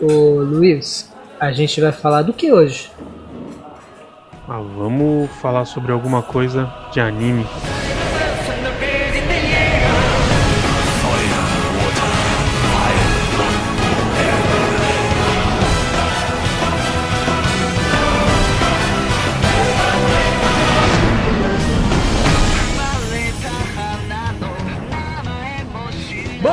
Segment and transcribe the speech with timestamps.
[0.00, 2.90] Ô Luiz, a gente vai falar do que hoje?
[4.48, 7.46] Ah, vamos falar sobre alguma coisa de anime.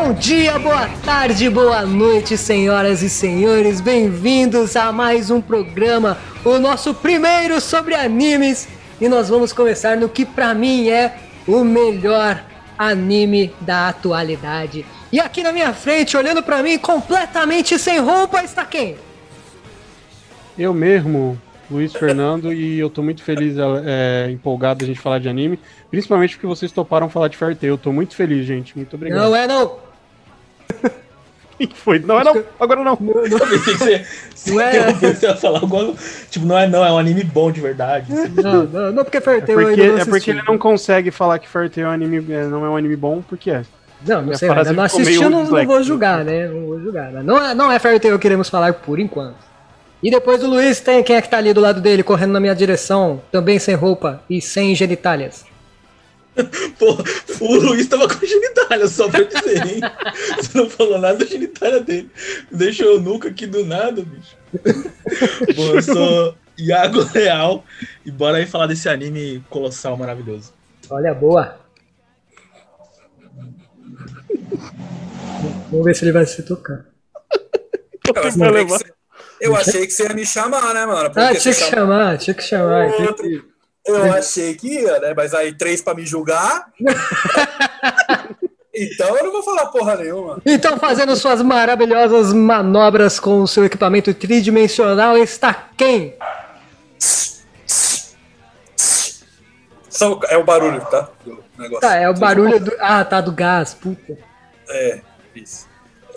[0.10, 3.80] Bom dia, boa tarde, boa noite, senhoras e senhores.
[3.80, 8.68] Bem-vindos a mais um programa, o nosso primeiro sobre animes.
[8.99, 11.16] E nós vamos começar no que pra mim é
[11.48, 12.44] o melhor
[12.76, 14.84] anime da atualidade.
[15.12, 18.96] E aqui na minha frente, olhando pra mim, completamente sem roupa, está quem?
[20.57, 25.30] Eu mesmo, Luiz Fernando, e eu tô muito feliz, é, empolgado a gente falar de
[25.30, 25.60] anime,
[25.91, 27.73] principalmente porque vocês toparam falar de Fairy Tail.
[27.73, 28.76] Eu tô muito feliz, gente.
[28.76, 29.20] Muito obrigado.
[29.20, 29.88] Não é não.
[31.59, 31.99] O que foi?
[31.99, 32.98] Não é não, agora não.
[32.99, 33.26] Não, não.
[33.26, 34.94] Eu pensei que você, você, Não é.
[34.94, 35.94] você ia falar alguma
[36.29, 38.12] Tipo, não é não, é um anime bom de verdade.
[38.12, 40.57] Não, não, não porque É Fairy Tail eu porque, ainda não é porque ele não
[40.57, 43.52] consegue falar que Fairy Tail é um anime, é, não é um anime bom, porque
[43.52, 43.63] é.
[44.05, 46.48] Não, não Minha sei, eu ainda não ficou assisti, meio não, não vou julgar, né?
[46.48, 47.12] Não vou julgar.
[47.12, 47.21] né?
[47.21, 49.35] Não é, não é Fairy Tail que queremos falar por enquanto.
[50.02, 52.40] E depois do Luiz tem quem é que tá ali do lado dele, correndo na
[52.40, 55.43] minha direção, também sem roupa e sem genitálias.
[56.77, 56.98] Pô,
[57.45, 59.82] o Luiz tava com genitália, só pra dizer, hein?
[60.37, 62.09] Você não falou nada da genitália dele.
[62.51, 64.38] Deixou eu nunca aqui do nada, bicho.
[65.56, 67.63] Bom, eu sou Iago Real
[68.06, 70.53] e bora aí falar desse anime colossal maravilhoso.
[70.90, 71.57] Olha, boa.
[75.72, 76.85] Vamos ver se ele vai se tocar.
[78.07, 78.85] Eu que você,
[79.40, 81.09] eu achei que você ia me chamar, né, mano?
[81.12, 82.88] Porque Ah, tinha que chama- chamar, tinha que chamar.
[83.01, 83.46] Outro.
[83.85, 85.13] Eu achei que ia, né?
[85.16, 86.68] Mas aí três pra me julgar.
[88.74, 90.41] então eu não vou falar porra nenhuma.
[90.46, 96.16] Então, fazendo suas maravilhosas manobras com o seu equipamento tridimensional, está quem?
[100.00, 101.09] Só, é o barulho, tá?
[101.26, 101.82] Do negócio.
[101.82, 102.72] Tá, é o barulho do.
[102.80, 104.18] Ah, tá, do gás, puta.
[104.70, 105.02] É,
[105.36, 105.69] isso.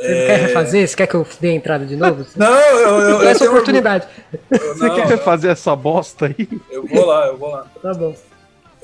[0.03, 0.89] Você não quer refazer?
[0.89, 2.27] Você quer que eu dê a entrada de novo?
[2.37, 4.07] Não, eu, eu, eu, Essa tenho oportunidade.
[4.51, 6.49] Você Não, quer fazer essa bosta aí?
[6.71, 7.67] Eu vou lá, eu vou lá.
[7.81, 8.15] Tá bom.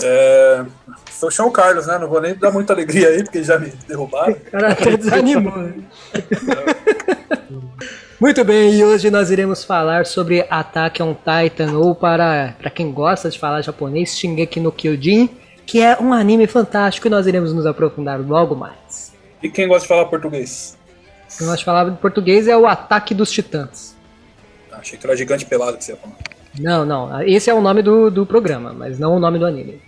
[0.01, 0.65] É,
[1.11, 1.99] sou o Chão Carlos, né?
[1.99, 4.33] Não vou nem dar muita alegria aí, porque já me derrubaram.
[4.33, 5.57] O cara até desanimou.
[5.57, 5.75] né?
[8.21, 12.93] Muito bem, e hoje nós iremos falar sobre Attack on Titan, ou para, para quem
[12.93, 15.31] gosta de falar japonês, Shingeki no Kyojin,
[15.67, 19.13] que é um anime fantástico e nós iremos nos aprofundar logo mais.
[19.43, 20.78] E quem gosta de falar português?
[21.29, 23.95] Gosta de falar em português é o Ataque dos Titãs.
[24.73, 26.17] Ah, achei que era gigante pelado que você ia falar.
[26.59, 29.81] Não, não, esse é o nome do, do programa, mas não o nome do anime.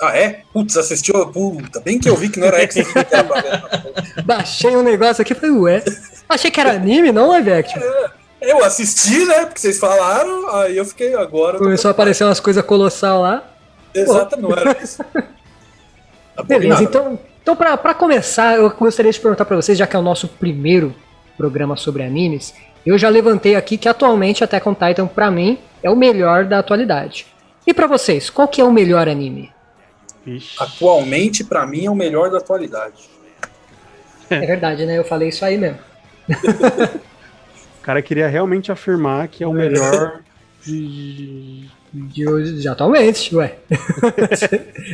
[0.00, 0.42] Ah, é?
[0.52, 1.26] Putz, assistiu?
[1.28, 2.84] Puta, bem que eu vi que não era X que.
[4.24, 5.84] Baixei um negócio aqui e falei, ué,
[6.28, 7.80] achei que era anime, não live action.
[8.40, 9.44] Eu assisti, né?
[9.44, 11.58] Porque vocês falaram, aí eu fiquei agora.
[11.58, 13.44] Começou a aparecer umas coisas colossal lá.
[13.94, 15.04] Exato, não era isso.
[16.46, 17.18] Beleza, então,
[17.50, 20.28] então pra, pra começar, eu gostaria de perguntar pra vocês, já que é o nosso
[20.28, 20.94] primeiro
[21.36, 22.54] programa sobre animes,
[22.86, 26.60] eu já levantei aqui que atualmente Attack on Titan, pra mim, é o melhor da
[26.60, 27.26] atualidade.
[27.66, 29.52] E pra vocês, qual que é o melhor anime?
[30.24, 30.62] Ixi.
[30.62, 33.10] Atualmente, pra mim, é o melhor da atualidade.
[34.30, 34.96] É verdade, né?
[34.96, 35.78] Eu falei isso aí mesmo.
[37.80, 40.20] O cara queria realmente afirmar que é o melhor
[40.62, 41.66] de.
[41.92, 43.56] De hoje, de atualmente, ué.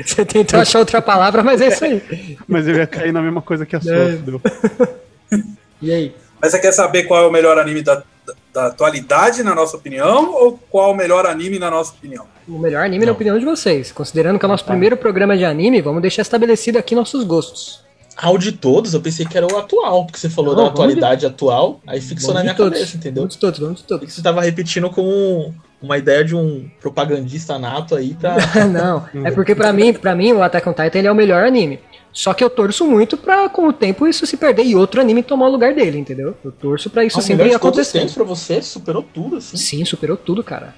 [0.04, 2.38] Você- tentou achar outra palavra, mas é isso aí.
[2.48, 4.18] Mas eu ia cair na mesma coisa que a sua, É.
[5.82, 6.14] E aí?
[6.40, 9.76] Mas você quer saber qual é o melhor anime da, da, da atualidade, na nossa
[9.76, 12.26] opinião, ou qual é o melhor anime na nossa opinião?
[12.48, 13.92] O melhor anime na opinião de vocês.
[13.92, 17.84] Considerando que é o nosso primeiro programa de anime, vamos deixar estabelecido aqui nossos gostos.
[18.16, 21.26] Ao de todos, eu pensei que era o atual, porque você falou Não, da atualidade
[21.26, 22.78] atual, aí fixou na Vamos minha de todos.
[22.78, 23.22] cabeça, entendeu?
[23.22, 24.06] Vamos de todos, vamos de E todos.
[24.06, 28.36] que você tava repetindo com uma ideia de um propagandista nato aí pra.
[28.66, 31.44] Não, é porque pra mim, pra mim o Attack on Titan ele é o melhor
[31.44, 31.78] anime.
[32.12, 35.22] Só que eu torço muito pra, com o tempo, isso se perder e outro anime
[35.22, 36.34] tomar o lugar dele, entendeu?
[36.42, 37.98] Eu torço pra isso Ah, sempre todos os acontecer.
[37.98, 39.56] tempos pra você, superou tudo, assim.
[39.58, 40.74] Sim, superou tudo, cara.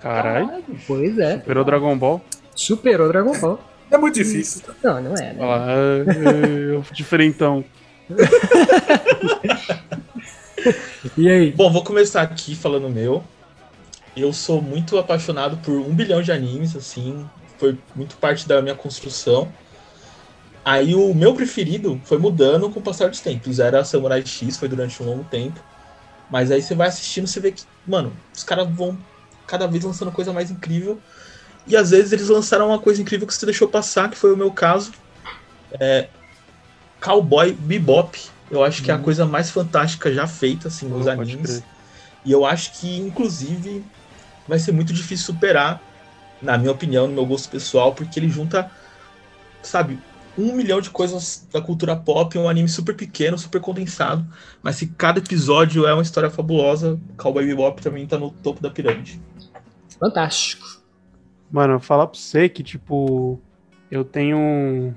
[0.00, 0.48] Caralho.
[0.86, 2.20] Pois é, Superou Dragon Ball.
[2.54, 3.58] superou Dragon Ball.
[3.90, 4.62] É muito difícil.
[4.62, 4.74] Tá?
[4.84, 5.36] Não, não é, né?
[5.38, 7.64] Olha lá, é, é, diferentão.
[11.16, 11.52] E aí?
[11.52, 13.22] Bom, vou começar aqui falando o meu.
[14.16, 17.28] Eu sou muito apaixonado por um bilhão de animes, assim.
[17.58, 19.52] Foi muito parte da minha construção.
[20.64, 23.60] Aí o meu preferido foi mudando com o passar dos tempos.
[23.60, 25.60] Era Samurai X, foi durante um longo tempo.
[26.30, 28.98] Mas aí você vai assistindo, você vê que, mano, os caras vão
[29.46, 31.00] cada vez lançando coisa mais incrível.
[31.66, 34.36] E às vezes eles lançaram uma coisa incrível que você deixou passar, que foi o
[34.36, 34.92] meu caso.
[35.80, 36.08] É,
[37.00, 38.18] Cowboy Bebop,
[38.48, 41.10] Eu acho que é a coisa mais fantástica já feita, assim, nos Hum.
[41.10, 41.64] Animes.
[42.24, 43.84] E eu acho que, inclusive,
[44.46, 45.82] vai ser muito difícil superar,
[46.40, 48.70] na minha opinião, no meu gosto pessoal, porque ele junta,
[49.62, 49.98] sabe,
[50.38, 54.26] um milhão de coisas da cultura pop, um anime super pequeno, super condensado,
[54.62, 58.70] mas se cada episódio é uma história fabulosa, Cowboy Bebop também tá no topo da
[58.70, 59.20] pirâmide.
[59.98, 60.82] Fantástico.
[61.50, 63.40] Mano, falar pra você que, tipo,
[63.90, 64.94] eu tenho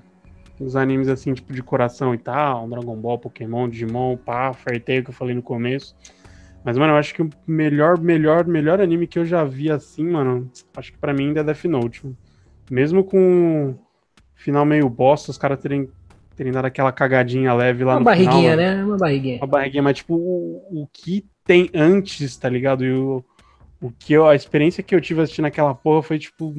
[0.59, 5.09] uns animes assim, tipo, de coração e tal, Dragon Ball, Pokémon, Digimon, pá, Fairy que
[5.09, 5.95] eu falei no começo.
[6.63, 10.05] Mas, mano, eu acho que o melhor, melhor, melhor anime que eu já vi assim,
[10.05, 12.05] mano, acho que pra mim ainda é Death Note.
[12.05, 12.17] Mano.
[12.69, 13.75] Mesmo com
[14.35, 15.89] final meio bosta, os caras terem,
[16.35, 18.61] terem dado aquela cagadinha leve lá Uma no barriguinha, final, mano.
[18.61, 18.83] né?
[18.85, 19.37] Uma barriguinha.
[19.37, 22.85] Uma barriguinha, mas tipo, o, o que tem antes, tá ligado?
[22.85, 23.23] E o,
[23.81, 26.53] o que eu, a experiência que eu tive assistindo aquela porra foi tipo,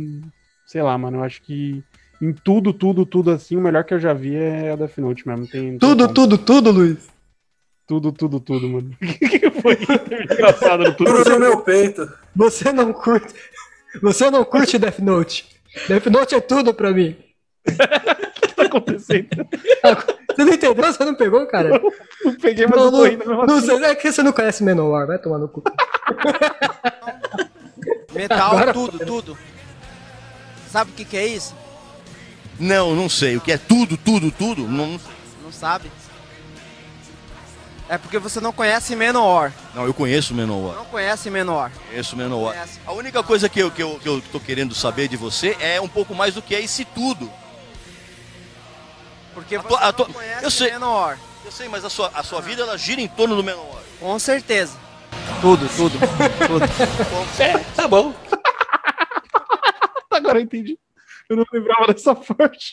[0.67, 1.85] sei lá, mano, eu acho que
[2.21, 5.29] em tudo, tudo, tudo assim, o melhor que eu já vi é a Death Note
[5.29, 5.47] mesmo.
[5.47, 7.09] Tem, Tudo, tudo, tudo, Luiz.
[7.91, 8.93] Tudo, tudo, tudo, mano.
[9.03, 9.77] O que foi
[10.31, 11.29] engraçado no tudo?
[11.29, 12.09] No meu peito.
[12.37, 13.35] Você não curte.
[14.01, 15.45] Você não curte Death Note.
[15.89, 17.17] Death Note é tudo pra mim.
[17.67, 17.67] O
[18.47, 19.27] que tá acontecendo?
[20.31, 20.85] Você não entendeu?
[20.85, 21.83] Você não pegou, cara?
[22.25, 23.67] Não peguei, mas Não, eu tô não, rindo mesmo não assim.
[23.67, 25.65] sei, é que você não conhece Menor, vai tomar no cu.
[28.15, 29.37] Metal, Agora- tudo, tudo.
[30.71, 31.57] Sabe o que, que é isso?
[32.57, 33.37] Não, não sei.
[33.37, 34.63] O que é tudo, tudo, tudo?
[34.69, 35.01] Não, não.
[35.43, 35.91] Não sabe?
[37.91, 39.53] É porque você não conhece Menor.
[39.75, 40.77] Não, eu conheço Menor.
[40.77, 41.73] Não conhece Menor.
[41.89, 42.53] Conheço o Menor.
[42.55, 42.79] Conhece.
[42.87, 45.81] A única coisa que eu, que, eu, que eu tô querendo saber de você é
[45.81, 47.29] um pouco mais do que é esse tudo.
[49.35, 50.71] Porque A você tua- não tua- conhece eu sei.
[50.71, 51.19] Menor.
[51.45, 53.83] Eu sei, mas a sua, a sua vida ela gira em torno do Menor.
[53.99, 54.79] Com certeza.
[55.41, 55.99] Tudo, tudo,
[56.47, 57.75] tudo.
[57.75, 58.15] Tá bom.
[60.13, 60.79] Agora eu entendi.
[61.29, 62.73] Eu não lembrava dessa parte.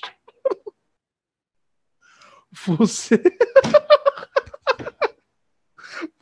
[2.68, 3.20] Você.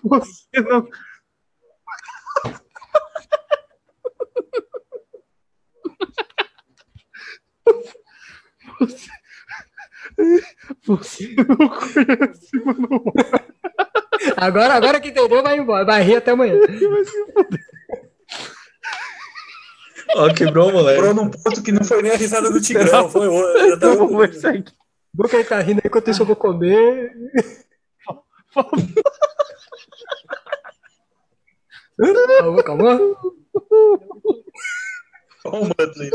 [0.05, 0.87] Você não.
[8.79, 9.09] Você.
[10.85, 13.03] Você não conhece, mano.
[14.37, 15.85] Agora, agora que entendeu, vai embora.
[15.85, 16.55] Vai rir até amanhã.
[20.15, 20.99] Ó, quebrou moleque.
[21.01, 23.09] Parou num ponto que não foi nem a risada do Tigrão.
[23.09, 24.07] Foi o- já tava-.
[25.13, 27.11] Bom que ele tá rindo aí enquanto isso eu vou comer.
[32.39, 32.99] Calma, calma.
[35.45, 36.11] Olha o Mudley.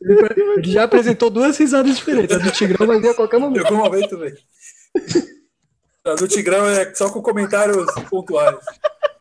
[0.00, 2.34] Ele já apresentou duas risadas diferentes.
[2.36, 3.66] A do Tigrão vai vir a qualquer Em momento.
[3.66, 4.36] algum momento, velho.
[6.04, 8.58] A do Tigrão é só com comentários pontuais.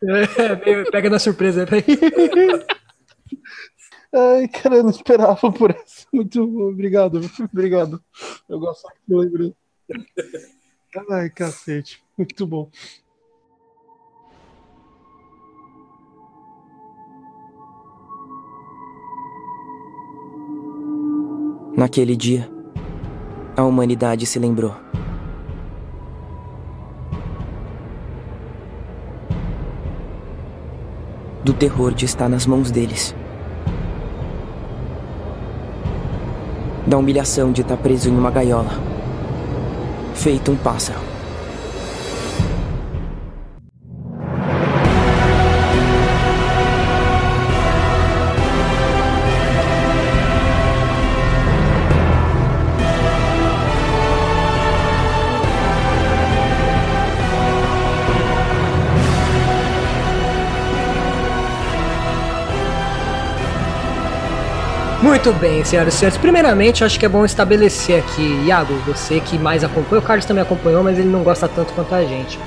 [0.04, 1.66] É, meio- pega na surpresa.
[1.66, 1.84] Peraí.
[4.14, 6.06] Ai, cara, eu não esperava por essa.
[6.12, 7.22] Muito bom, obrigado,
[7.54, 8.04] obrigado.
[8.50, 9.54] Eu gosto que eu lembrei.
[11.12, 12.70] Ai, cacete, muito bom.
[21.82, 22.48] Naquele dia,
[23.58, 24.76] a humanidade se lembrou.
[31.44, 33.16] Do terror de estar nas mãos deles.
[36.86, 38.70] Da humilhação de estar preso em uma gaiola.
[40.14, 41.00] Feito um pássaro.
[65.12, 66.18] Muito bem, senhoras e senhores.
[66.18, 70.26] Primeiramente, eu acho que é bom estabelecer aqui, Iago, você que mais acompanha, o Carlos
[70.26, 72.40] também acompanhou, mas ele não gosta tanto quanto a gente.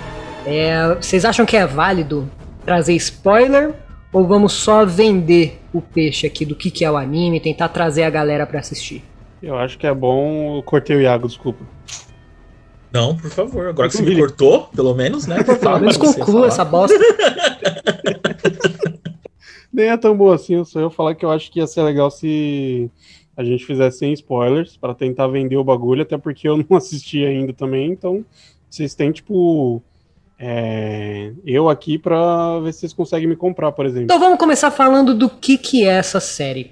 [0.46, 2.26] É, vocês acham que é válido
[2.64, 3.74] trazer spoiler
[4.10, 8.04] ou vamos só vender o peixe aqui do que, que é o anime, tentar trazer
[8.04, 9.04] a galera pra assistir?
[9.42, 10.56] Eu acho que é bom.
[10.56, 11.62] Eu cortei o Iago, desculpa.
[12.90, 13.68] Não, por favor.
[13.68, 15.42] Agora que você me cortou, pelo menos, né?
[15.42, 16.98] Pelo menos pra você conclua essa bosta.
[19.74, 21.82] Nem é tão boa assim, eu só eu falar que eu acho que ia ser
[21.82, 22.88] legal se
[23.36, 27.24] a gente fizesse sem spoilers, pra tentar vender o bagulho, até porque eu não assisti
[27.24, 28.24] ainda também, então
[28.70, 29.82] vocês têm, tipo.
[30.38, 34.04] é, eu aqui pra ver se vocês conseguem me comprar, por exemplo.
[34.04, 36.70] Então vamos começar falando do que, que é essa série.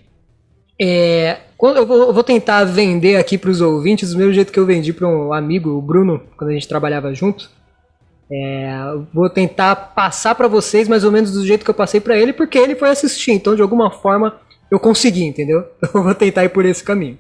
[0.80, 4.58] É, eu, vou, eu vou tentar vender aqui para os ouvintes do mesmo jeito que
[4.60, 7.50] eu vendi para um amigo, o Bruno, quando a gente trabalhava junto.
[8.34, 8.72] É,
[9.12, 12.32] vou tentar passar para vocês mais ou menos do jeito que eu passei para ele,
[12.32, 15.66] porque ele foi assistir, então de alguma forma eu consegui, entendeu?
[15.76, 17.18] Então eu vou tentar ir por esse caminho.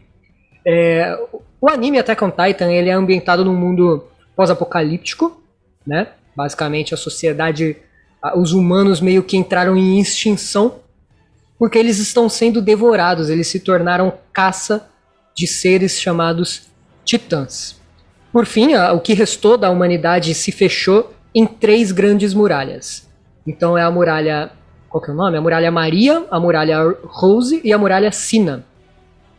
[0.66, 1.18] É,
[1.60, 4.04] O anime Attack on Titan ele é ambientado num mundo
[4.34, 5.42] pós-apocalíptico,
[5.86, 6.08] né?
[6.34, 7.76] Basicamente a sociedade,
[8.34, 10.80] os humanos meio que entraram em extinção
[11.58, 14.88] porque eles estão sendo devorados, eles se tornaram caça
[15.36, 16.62] de seres chamados
[17.04, 17.81] titãs.
[18.32, 23.08] Por fim, o que restou da humanidade se fechou em três grandes muralhas.
[23.46, 24.50] Então é a muralha.
[24.88, 25.36] Qual que é o nome?
[25.36, 28.64] A muralha Maria, a muralha Rose e a muralha Sina.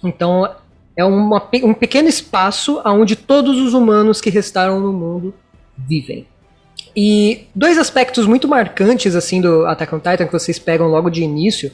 [0.04, 0.50] Então
[0.96, 5.34] é uma um pequeno espaço onde todos os humanos que restaram no mundo
[5.78, 6.28] vivem.
[6.96, 11.24] E dois aspectos muito marcantes assim do Attack on Titan que vocês pegam logo de
[11.24, 11.72] início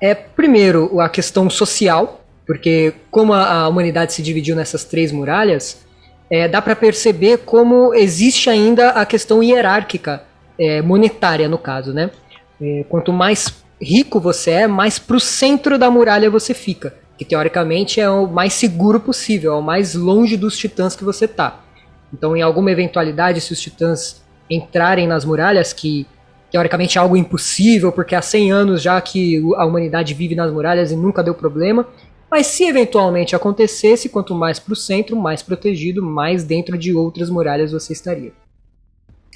[0.00, 5.84] é primeiro a questão social, porque como a, a humanidade se dividiu nessas três muralhas,
[6.30, 10.22] é, dá para perceber como existe ainda a questão hierárquica
[10.58, 12.10] é, monetária no caso, né?
[12.60, 17.24] É, quanto mais rico você é, mais para o centro da muralha você fica, que
[17.24, 21.60] teoricamente é o mais seguro possível, é o mais longe dos titãs que você tá.
[22.12, 26.06] Então, em alguma eventualidade, se os titãs entrarem nas muralhas, que
[26.50, 30.90] teoricamente é algo impossível, porque há 100 anos já que a humanidade vive nas muralhas
[30.90, 31.86] e nunca deu problema,
[32.30, 37.28] mas se eventualmente acontecesse, quanto mais para o centro, mais protegido, mais dentro de outras
[37.28, 38.32] muralhas você estaria.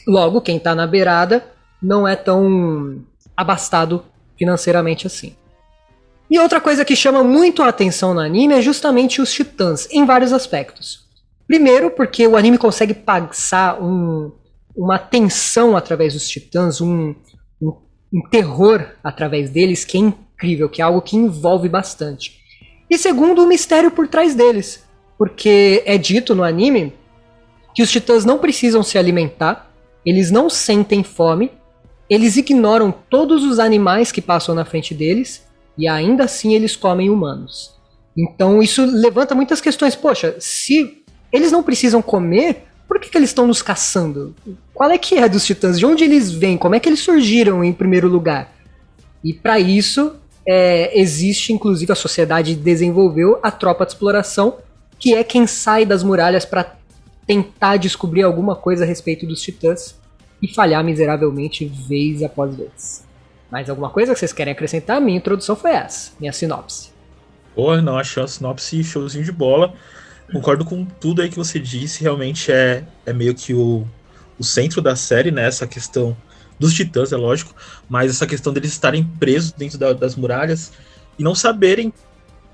[0.06, 1.44] Logo, quem está na beirada
[1.82, 3.02] não é tão
[3.36, 4.04] abastado
[4.38, 5.34] financeiramente assim.
[6.30, 10.04] E outra coisa que chama muito a atenção no anime é justamente os titãs, em
[10.04, 11.04] vários aspectos.
[11.46, 14.32] Primeiro, porque o anime consegue passar um-
[14.74, 17.14] uma tensão através dos titãs, um,
[17.60, 17.76] um-
[18.12, 22.42] um terror através deles que é incrível, que é algo que envolve bastante.
[22.94, 24.84] E segundo, o mistério por trás deles.
[25.18, 26.94] Porque é dito no anime
[27.74, 29.68] que os titãs não precisam se alimentar,
[30.06, 31.50] eles não sentem fome,
[32.08, 35.44] eles ignoram todos os animais que passam na frente deles
[35.76, 37.74] e ainda assim eles comem humanos.
[38.16, 39.96] Então isso levanta muitas questões.
[39.96, 44.36] Poxa, se eles não precisam comer, por que, que eles estão nos caçando?
[44.72, 45.80] Qual é que é dos titãs?
[45.80, 46.56] De onde eles vêm?
[46.56, 48.54] Como é que eles surgiram em primeiro lugar?
[49.24, 50.14] E para isso
[50.46, 54.58] é, existe, inclusive, a sociedade desenvolveu a tropa de exploração,
[54.98, 56.76] que é quem sai das muralhas para
[57.26, 59.94] tentar descobrir alguma coisa a respeito dos titãs
[60.42, 63.04] e falhar miseravelmente vez após vez.
[63.50, 65.00] Mais alguma coisa que vocês querem acrescentar?
[65.00, 66.90] Minha introdução foi essa, minha sinopse.
[67.54, 69.72] Porra, não, achei uma sinopse showzinho de bola.
[70.32, 72.02] Concordo com tudo aí que você disse.
[72.02, 73.86] Realmente é, é meio que o,
[74.38, 75.46] o centro da série, né?
[75.46, 76.16] Essa questão
[76.58, 77.54] dos titãs, é lógico.
[77.88, 80.72] Mas essa questão deles estarem presos dentro da- das muralhas
[81.18, 81.92] e não saberem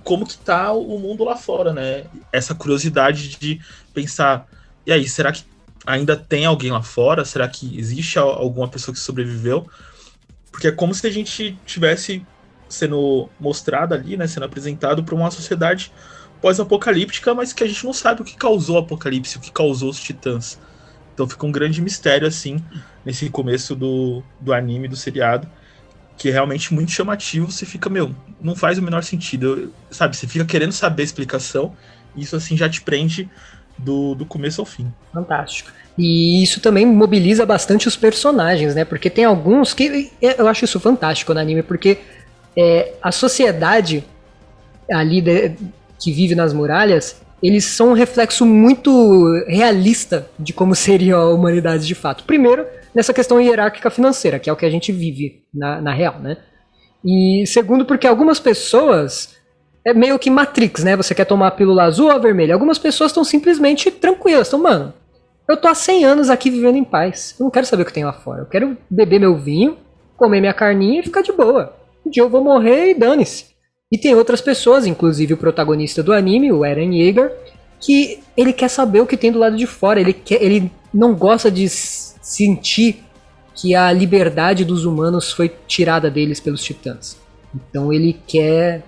[0.03, 2.05] como que tá o mundo lá fora, né?
[2.33, 3.61] Essa curiosidade de
[3.93, 4.47] pensar,
[4.87, 5.45] e aí, será que
[5.87, 7.25] ainda tem alguém lá fora?
[7.25, 9.69] Será que existe al- alguma pessoa que sobreviveu?
[10.51, 12.27] Porque é como se a gente tivesse
[12.69, 15.93] sendo mostrado ali, né, sendo apresentado para uma sociedade
[16.41, 19.91] pós-apocalíptica, mas que a gente não sabe o que causou o apocalipse, o que causou
[19.91, 20.59] os titãs.
[21.21, 22.65] Então fica um grande mistério, assim,
[23.05, 25.47] nesse começo do, do anime, do seriado,
[26.17, 27.53] que é realmente muito chamativo.
[27.53, 30.17] Você fica, meu, não faz o menor sentido, sabe?
[30.17, 31.77] Você fica querendo saber a explicação,
[32.17, 33.29] e isso, assim, já te prende
[33.77, 34.91] do, do começo ao fim.
[35.13, 35.71] Fantástico.
[35.99, 38.87] E isso também mobiliza bastante os personagens, né?
[38.87, 40.11] Porque tem alguns que.
[40.23, 41.99] Eu acho isso fantástico no anime, porque
[42.57, 44.03] é, a sociedade
[44.91, 45.55] ali de-
[45.99, 51.87] que vive nas muralhas, eles são um reflexo muito realista de como seria a humanidade
[51.87, 52.25] de fato.
[52.25, 56.19] Primeiro, nessa questão hierárquica financeira, que é o que a gente vive na, na real,
[56.19, 56.37] né?
[57.05, 59.37] E segundo, porque algumas pessoas
[59.85, 60.97] é meio que Matrix, né?
[60.97, 62.53] Você quer tomar a pílula azul ou a vermelha?
[62.53, 64.93] Algumas pessoas estão simplesmente tranquilas, estão, mano,
[65.49, 67.35] eu tô há 100 anos aqui vivendo em paz.
[67.39, 68.43] Eu não quero saber o que tem lá fora.
[68.43, 69.79] Eu quero beber meu vinho,
[70.17, 71.75] comer minha carninha e ficar de boa.
[72.07, 73.50] Um dia eu vou morrer e dane-se.
[73.91, 77.33] E tem outras pessoas, inclusive o protagonista do anime, o Eren Yeager,
[77.81, 80.01] que ele quer saber o que tem do lado de fora.
[80.01, 83.03] Ele, quer, ele não gosta de sentir
[83.55, 87.17] que a liberdade dos humanos foi tirada deles pelos titãs.
[87.55, 88.83] Então ele quer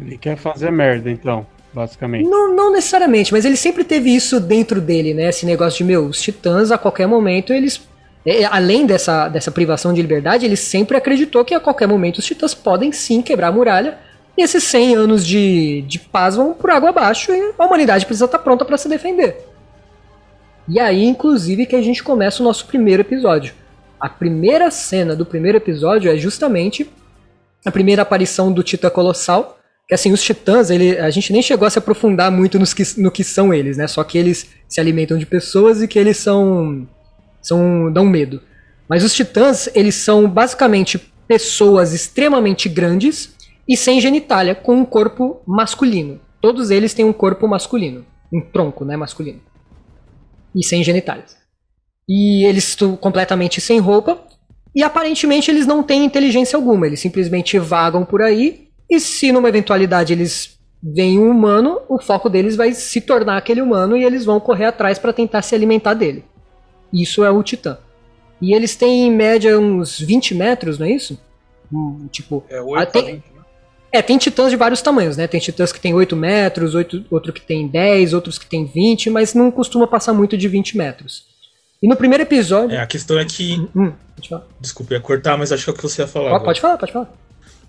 [0.00, 2.28] Ele quer fazer merda, então, basicamente.
[2.28, 5.28] não, não necessariamente, mas ele sempre teve isso dentro dele, né?
[5.28, 7.80] Esse negócio de, meu, os titãs a qualquer momento eles.
[8.26, 12.26] é, além dessa, dessa privação de liberdade, ele sempre acreditou que a qualquer momento os
[12.26, 13.98] titãs podem sim quebrar a muralha.
[14.42, 18.40] Esses 100 anos de, de paz vão por água abaixo e a humanidade precisa estar
[18.40, 19.46] pronta para se defender.
[20.68, 23.54] E aí, inclusive, que a gente começa o nosso primeiro episódio.
[24.00, 26.90] A primeira cena do primeiro episódio é justamente
[27.64, 29.60] a primeira aparição do Titã Colossal.
[29.86, 32.82] Que assim, os titãs, ele, a gente nem chegou a se aprofundar muito nos que,
[33.00, 33.86] no que são eles, né?
[33.86, 36.86] Só que eles se alimentam de pessoas e que eles são.
[37.40, 38.40] são dão medo.
[38.88, 43.36] Mas os titãs, eles são basicamente pessoas extremamente grandes
[43.68, 46.20] e sem genitália, com um corpo masculino.
[46.40, 48.04] Todos eles têm um corpo masculino.
[48.32, 49.40] um tronco, né, masculino.
[50.54, 51.36] E sem genitais.
[52.08, 54.18] E eles estão completamente sem roupa.
[54.74, 56.86] E aparentemente eles não têm inteligência alguma.
[56.86, 58.68] Eles simplesmente vagam por aí.
[58.90, 63.60] E se numa eventualidade eles veem um humano, o foco deles vai se tornar aquele
[63.60, 66.24] humano e eles vão correr atrás para tentar se alimentar dele.
[66.92, 67.78] Isso é o Titã.
[68.40, 71.20] E eles têm em média uns 20 metros, não é isso?
[71.72, 73.41] Hum, tipo, É ah, 8 tem- a 20, né?
[73.92, 75.26] É, tem titãs de vários tamanhos, né?
[75.26, 79.10] Tem titãs que tem 8 metros, oito- outro que tem 10, outros que tem 20,
[79.10, 81.24] mas não costuma passar muito de 20 metros.
[81.82, 82.74] E no primeiro episódio.
[82.76, 83.56] É, a questão é que.
[83.74, 84.44] Hum, pode falar.
[84.60, 86.30] Desculpa, ia cortar, mas acho que é o que você ia falar.
[86.30, 87.12] Pode, pode falar, pode falar.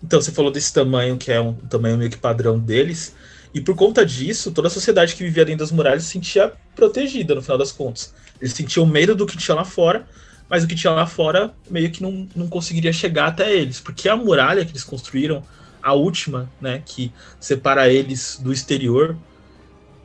[0.03, 3.15] Então, você falou desse tamanho, que é um tamanho meio que padrão deles.
[3.53, 7.35] E por conta disso, toda a sociedade que vivia dentro das muralhas se sentia protegida,
[7.35, 8.13] no final das contas.
[8.41, 10.05] Eles sentiam medo do que tinha lá fora,
[10.49, 13.79] mas o que tinha lá fora meio que não, não conseguiria chegar até eles.
[13.79, 15.43] Porque a muralha que eles construíram,
[15.83, 19.15] a última, né, que separa eles do exterior,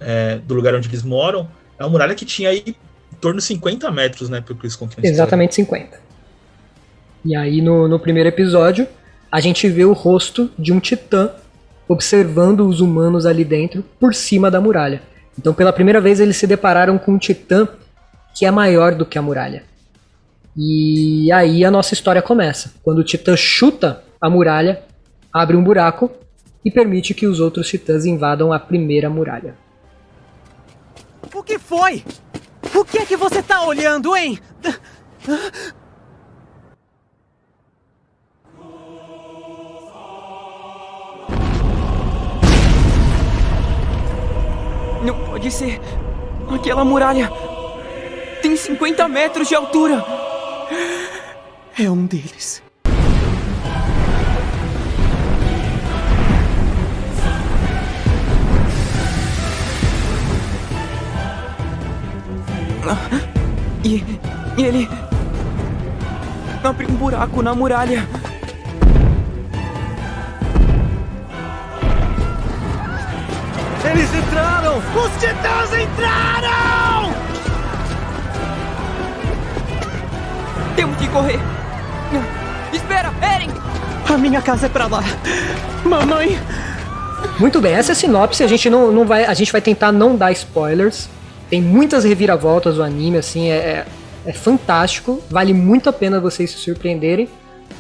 [0.01, 3.45] é, do lugar onde eles moram, é uma muralha que tinha aí em torno de
[3.45, 4.79] 50 metros, né, pelo que eles.
[5.03, 6.01] Exatamente 50.
[7.25, 8.87] E aí no, no primeiro episódio,
[9.31, 11.31] a gente vê o rosto de um titã
[11.87, 15.03] observando os humanos ali dentro por cima da muralha.
[15.39, 17.69] Então, pela primeira vez, eles se depararam com um titã
[18.35, 19.63] que é maior do que a muralha.
[20.57, 22.73] E aí a nossa história começa.
[22.83, 24.83] Quando o titã chuta a muralha,
[25.33, 26.11] abre um buraco
[26.65, 29.55] e permite que os outros titãs invadam a primeira muralha.
[31.35, 32.05] O que foi?
[32.75, 34.39] O que é que você tá olhando, hein?
[45.05, 45.81] Não pode ser.
[46.55, 47.31] Aquela muralha
[48.43, 50.05] tem 50 metros de altura.
[51.79, 52.68] É um deles.
[63.85, 64.05] E,
[64.57, 64.89] e ele
[66.63, 68.07] abriu um buraco na muralha.
[73.91, 74.79] Eles entraram!
[74.79, 77.13] Os titãs entraram!
[80.77, 81.41] Temos que correr.
[82.73, 83.51] Espera, Eren!
[84.13, 85.03] A minha casa é pra lá.
[85.85, 86.39] Mamãe!
[87.39, 88.43] Muito bem, essa é a sinopse.
[88.43, 91.09] A gente não, não vai, a gente vai tentar não dar spoilers.
[91.49, 93.87] Tem muitas reviravoltas o anime, assim, é, é,
[94.27, 95.23] é fantástico.
[95.31, 97.29] Vale muito a pena vocês se surpreenderem.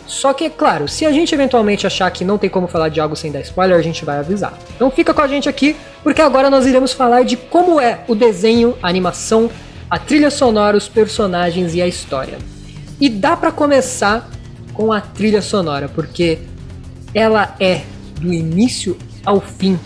[0.06, 3.14] Só que, claro, se a gente eventualmente achar que não tem como falar de algo
[3.14, 4.58] sem dar spoiler, a gente vai avisar.
[4.74, 8.14] Então fica com a gente aqui, porque agora nós iremos falar de como é o
[8.14, 9.50] desenho, a animação,
[9.90, 12.38] a trilha sonora, os personagens e a história.
[12.98, 14.30] E dá pra começar
[14.72, 16.38] com a trilha sonora, porque
[17.12, 17.82] ela é
[18.18, 19.78] do início ao fim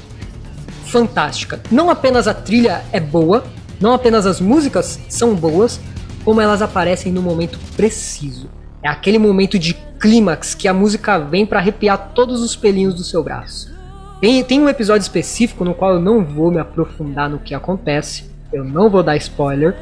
[0.87, 1.61] fantástica.
[1.71, 3.45] Não apenas a trilha é boa,
[3.83, 5.81] não apenas as músicas são boas,
[6.25, 8.49] como elas aparecem no momento preciso.
[8.81, 13.03] É aquele momento de clímax que a música vem pra arrepiar todos os pelinhos do
[13.03, 13.75] seu braço.
[14.21, 18.31] Tem, tem um episódio específico no qual eu não vou me aprofundar no que acontece,
[18.53, 19.77] eu não vou dar spoiler,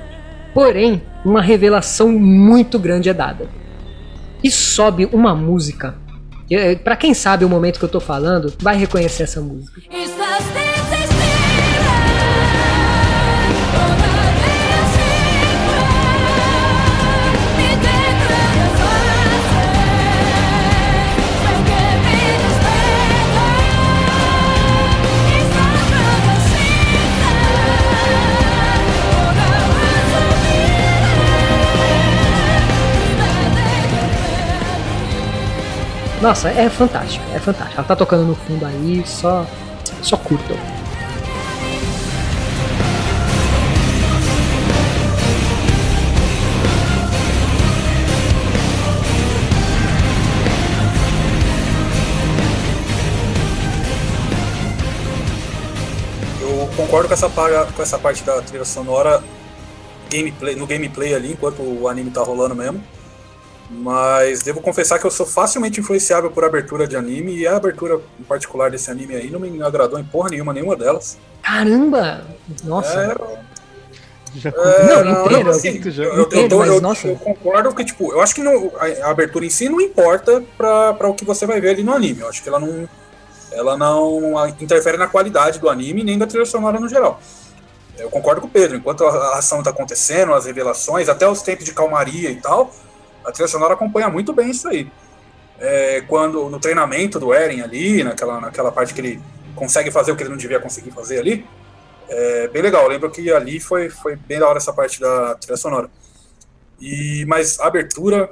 [0.55, 3.49] porém, uma revelação muito grande é dada.
[4.43, 5.95] E sobe uma música.
[6.49, 9.83] que, Pra quem sabe o momento que eu tô falando, vai reconhecer essa música.
[36.21, 37.81] Nossa, é fantástica, é fantástica.
[37.81, 39.47] Ela tá tocando no fundo aí, só,
[40.03, 40.55] só curtam.
[56.43, 59.23] Eu concordo com essa, com essa parte da trilha sonora
[60.11, 62.83] gameplay, no gameplay ali, enquanto o anime tá rolando mesmo.
[63.73, 68.01] Mas devo confessar que eu sou facilmente influenciável por abertura de anime, e a abertura
[68.19, 71.17] em particular desse anime aí não me agradou em porra nenhuma, nenhuma delas.
[71.43, 72.25] Caramba!
[72.65, 73.51] Nossa, É,
[74.33, 76.05] Já É, Não, inteiro, assim, já.
[76.05, 77.09] eu, eu- Inteiro, eu- mas, eu- nossa.
[77.09, 80.41] eu concordo que, tipo, eu acho que não- a, a abertura em si não importa
[80.57, 82.21] pra, pra o que você vai ver ali no anime.
[82.21, 82.89] Eu acho que ela não,
[83.51, 87.21] ela não interfere na qualidade do anime nem da trilha sonora no geral.
[87.99, 91.43] Eu concordo com o Pedro, enquanto a, a ação tá acontecendo, as revelações, até os
[91.43, 92.73] tempos de calmaria e tal,
[93.25, 94.89] a trilha sonora acompanha muito bem isso aí.
[95.59, 99.21] É, quando no treinamento do Eren ali, naquela, naquela parte que ele
[99.55, 101.45] consegue fazer o que ele não devia conseguir fazer ali,
[102.13, 102.83] É bem legal.
[102.83, 105.89] Eu lembro que ali foi, foi bem da hora essa parte da trilha sonora.
[106.81, 108.31] E, mas a abertura.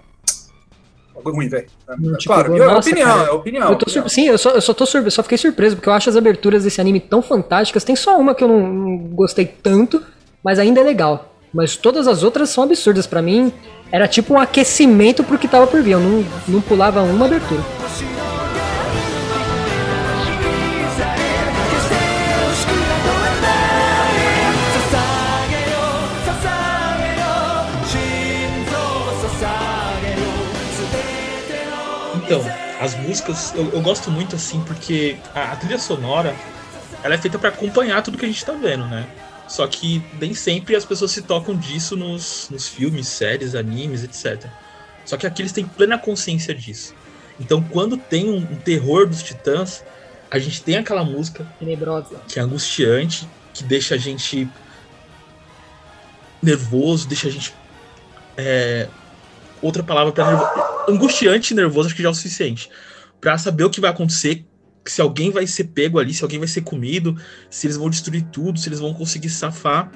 [1.15, 1.67] Algo ruim, velho.
[1.99, 2.63] Não te Claro, pegou?
[2.69, 3.29] é Nossa, opinião, cara.
[3.29, 3.71] é opinião.
[3.71, 4.09] Eu tô opinião.
[4.09, 6.65] Sim, eu só, eu só tô surpreso, só fiquei surpreso, porque eu acho as aberturas
[6.65, 7.85] desse anime tão fantásticas.
[7.85, 10.05] Tem só uma que eu não, não gostei tanto,
[10.43, 11.35] mas ainda é legal.
[11.53, 13.53] Mas todas as outras são absurdas pra mim.
[13.91, 15.93] Era tipo um aquecimento pro que tava por vir.
[15.93, 17.63] Eu não, não pulava uma abertura.
[32.15, 32.45] Então,
[32.79, 36.37] as músicas eu, eu gosto muito assim porque a, a trilha sonora
[37.03, 39.07] ela é feita pra acompanhar tudo que a gente tá vendo, né?
[39.49, 44.51] Só que nem sempre as pessoas se tocam disso nos, nos filmes, séries, animes, etc.
[45.05, 46.95] Só que aqui eles têm plena consciência disso.
[47.41, 49.83] Então, quando tem um, um terror dos titãs,
[50.31, 52.21] a gente tem aquela música Tenebrosa.
[52.29, 54.49] que é angustiante, que deixa a gente
[56.43, 57.55] nervoso, deixa a gente.
[58.37, 58.89] é,
[59.63, 60.51] outra palavra para nervoso.
[60.89, 62.69] Angustiante e nervoso, acho que já é o suficiente.
[63.21, 64.45] Pra saber o que vai acontecer,
[64.85, 67.17] se alguém vai ser pego ali, se alguém vai ser comido,
[67.51, 69.91] se eles vão destruir tudo, se eles vão conseguir safar.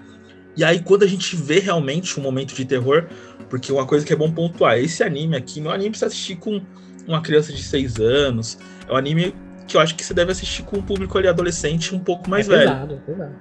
[0.56, 3.06] E aí, quando a gente vê realmente um momento de terror,
[3.48, 5.98] porque uma coisa que é bom pontuar, esse anime aqui não é um anime pra
[5.98, 6.60] você assistir com
[7.06, 8.58] uma criança de 6 anos.
[8.86, 9.34] É um anime
[9.66, 12.48] que eu acho que você deve assistir com um público ali adolescente um pouco mais
[12.48, 13.34] é velho pesado, é pesado.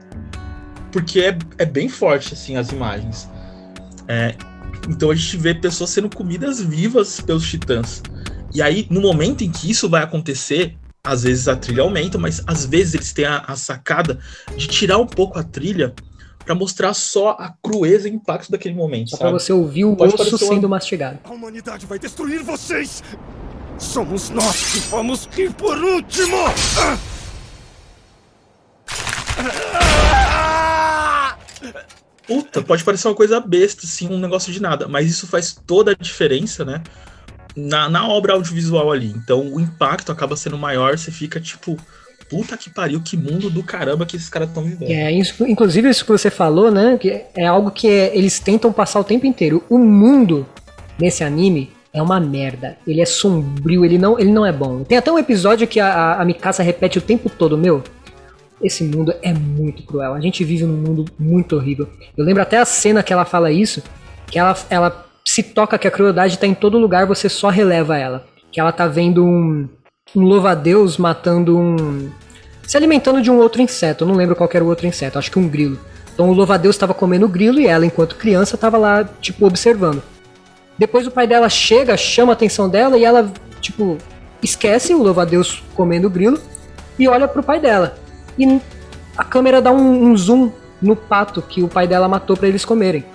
[0.91, 3.29] porque é, é bem forte assim as imagens.
[4.07, 4.35] É,
[4.89, 8.01] então a gente vê pessoas sendo comidas vivas pelos titãs.
[8.53, 12.41] E aí, no momento em que isso vai acontecer, às vezes a trilha aumenta, mas
[12.45, 14.19] às vezes eles têm a, a sacada
[14.55, 15.93] de tirar um pouco a trilha
[16.45, 19.09] pra mostrar só a crueza e o impacto daquele momento.
[19.11, 21.19] Só pra você ouvir o Pode osso parecer uma- sendo mastigado.
[21.23, 23.03] A humanidade vai destruir vocês!
[23.79, 26.37] Somos nós que vamos ir por último!
[29.73, 31.37] Ah!
[32.27, 35.91] Puta, pode parecer uma coisa besta, assim, um negócio de nada, mas isso faz toda
[35.91, 36.81] a diferença, né?
[37.55, 39.07] Na, na obra audiovisual ali.
[39.15, 41.77] Então o impacto acaba sendo maior, você fica tipo,
[42.29, 44.89] puta que pariu, que mundo do caramba que esses caras estão vivendo.
[44.89, 46.97] É, inclusive isso que você falou, né?
[46.97, 49.63] Que é algo que é- eles tentam passar o tempo inteiro.
[49.69, 50.45] O mundo
[50.97, 52.77] nesse anime é uma merda.
[52.87, 54.83] Ele é sombrio, ele não, ele não é bom.
[54.85, 57.83] Tem até um episódio que a, a, a Mikasa repete o tempo todo, meu.
[58.61, 60.13] Esse mundo é muito cruel.
[60.13, 61.89] A gente vive num mundo muito horrível.
[62.15, 63.81] Eu lembro até a cena que ela fala isso,
[64.27, 67.97] que ela, ela se toca que a crueldade tá em todo lugar, você só releva
[67.97, 68.25] ela.
[68.51, 69.67] Que ela tá vendo um,
[70.15, 72.11] um louva-a-Deus matando um,
[72.67, 74.03] se alimentando de um outro inseto.
[74.03, 75.79] Eu não lembro qual era o outro inseto, acho que um grilo.
[76.13, 80.01] Então o louva-a-Deus estava comendo o grilo e ela, enquanto criança, estava lá, tipo, observando.
[80.77, 83.97] Depois o pai dela chega, chama a atenção dela e ela, tipo,
[84.41, 86.39] esquece o louva-a-Deus comendo o grilo
[86.97, 87.95] e olha pro pai dela.
[88.37, 88.59] E
[89.17, 92.65] a câmera dá um, um zoom no pato que o pai dela matou para eles
[92.65, 93.05] comerem.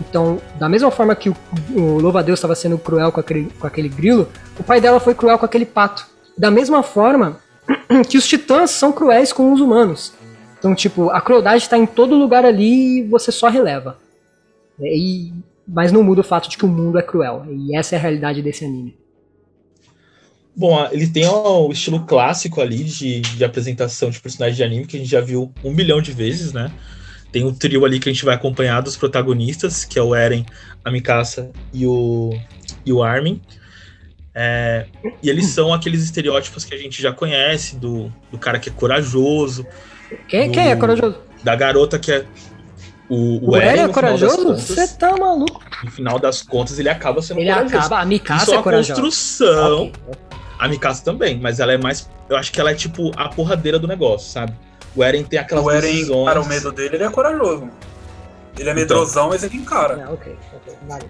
[0.00, 1.36] Então, da mesma forma que o,
[1.74, 4.28] o louva-a-Deus estava sendo cruel com aquele, com aquele grilo,
[4.58, 6.06] o pai dela foi cruel com aquele pato.
[6.36, 7.38] Da mesma forma
[8.08, 10.12] que os titãs são cruéis com os humanos.
[10.58, 13.98] Então, tipo, a crueldade tá em todo lugar ali e você só releva.
[14.80, 15.32] É, E,
[15.66, 17.44] mas não muda o fato de que o mundo é cruel.
[17.50, 18.96] E essa é a realidade desse anime.
[20.54, 24.96] Bom, ele tem o estilo clássico ali de, de apresentação de personagens de anime que
[24.96, 26.70] a gente já viu um bilhão de vezes, né?
[27.32, 30.44] Tem o trio ali que a gente vai acompanhar dos protagonistas, que é o Eren,
[30.84, 32.38] a Mikasa e o,
[32.84, 33.40] e o Armin.
[34.34, 34.86] É,
[35.22, 38.72] e eles são aqueles estereótipos que a gente já conhece, do, do cara que é
[38.72, 39.66] corajoso,
[40.28, 41.16] Quem, do- quem é corajoso?
[41.44, 42.24] da garota que é
[43.10, 44.54] o, O Eren é corajoso?
[44.54, 45.60] Você tá maluco.
[45.84, 47.76] no final das contas, ele acaba sendo Ele corajoso.
[47.76, 47.98] acaba.
[48.00, 49.02] A Mikasa Isso é é uma corajosa.
[49.02, 49.82] construção.
[49.84, 49.92] Ok.
[50.58, 52.08] A Mikasa também, mas ela é mais.
[52.30, 54.54] Eu acho que ela é tipo a porradeira do negócio, sabe?
[54.94, 56.26] O Eren tem aquelas O Eren, decisões.
[56.26, 57.70] cara, o medo dele, ele é corajoso.
[58.58, 60.04] Ele é medrosão, mas ele encara.
[60.06, 61.06] Ah, ok, ok, vale.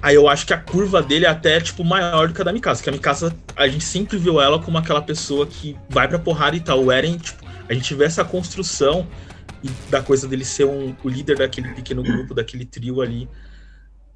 [0.00, 2.52] Aí eu acho que a curva dele é até tipo maior do que a da
[2.52, 2.82] Mikasa.
[2.82, 6.56] Que a Mikasa, a gente sempre viu ela como aquela pessoa que vai pra porrada
[6.56, 6.82] e tal.
[6.84, 9.06] O Eren, tipo, a gente vê essa construção
[9.62, 13.28] e da coisa dele ser um, o líder daquele pequeno grupo, daquele trio ali.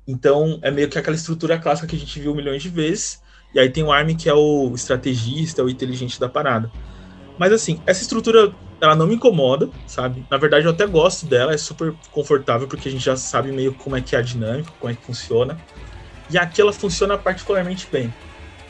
[0.07, 3.20] Então é meio que aquela estrutura clássica que a gente viu milhões de vezes.
[3.55, 6.70] E aí tem o Armin que é o estrategista, o inteligente da parada.
[7.38, 10.27] Mas assim, essa estrutura ela não me incomoda, sabe?
[10.29, 13.73] Na verdade eu até gosto dela, é super confortável porque a gente já sabe meio
[13.75, 15.57] como é que é a dinâmica, como é que funciona.
[16.29, 18.12] E aqui ela funciona particularmente bem.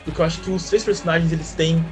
[0.05, 1.83] Porque eu acho que os três personagens eles têm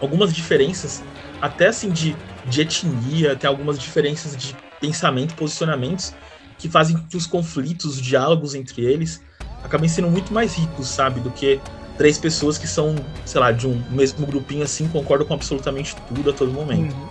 [0.00, 1.04] algumas diferenças,
[1.40, 6.14] até assim de, de etnia, tem algumas diferenças de pensamento, posicionamentos,
[6.58, 9.22] que fazem que os conflitos, os diálogos entre eles
[9.62, 11.20] acabem sendo muito mais ricos, sabe?
[11.20, 11.60] Do que
[11.96, 16.30] três pessoas que são, sei lá, de um mesmo grupinho assim, concordam com absolutamente tudo
[16.30, 16.92] a todo momento.
[16.92, 17.08] Uhum.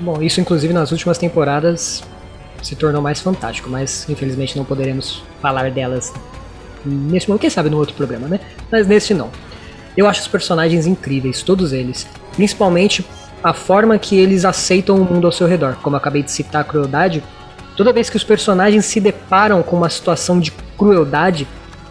[0.00, 0.20] Bom.
[0.22, 2.02] Isso, inclusive, nas últimas temporadas
[2.62, 6.12] se tornou mais fantástico, mas infelizmente não poderemos falar delas
[6.84, 7.42] nesse momento.
[7.42, 8.40] Quem sabe no outro programa, né?
[8.70, 9.30] Mas nesse não.
[9.96, 12.06] Eu acho os personagens incríveis, todos eles.
[12.34, 13.04] Principalmente
[13.42, 15.76] a forma que eles aceitam o mundo ao seu redor.
[15.82, 17.22] Como eu acabei de citar a crueldade,
[17.76, 21.46] toda vez que os personagens se deparam com uma situação de crueldade,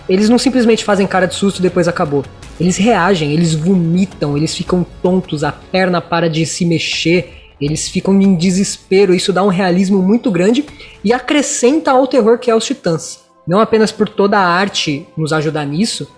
[0.09, 2.25] eles não simplesmente fazem cara de susto e depois acabou.
[2.59, 8.19] Eles reagem, eles vomitam, eles ficam tontos, a perna para de se mexer, eles ficam
[8.21, 9.13] em desespero.
[9.13, 10.65] Isso dá um realismo muito grande
[11.03, 13.23] e acrescenta ao terror que é os Titãs.
[13.47, 16.09] Não apenas por toda a arte nos ajudar nisso,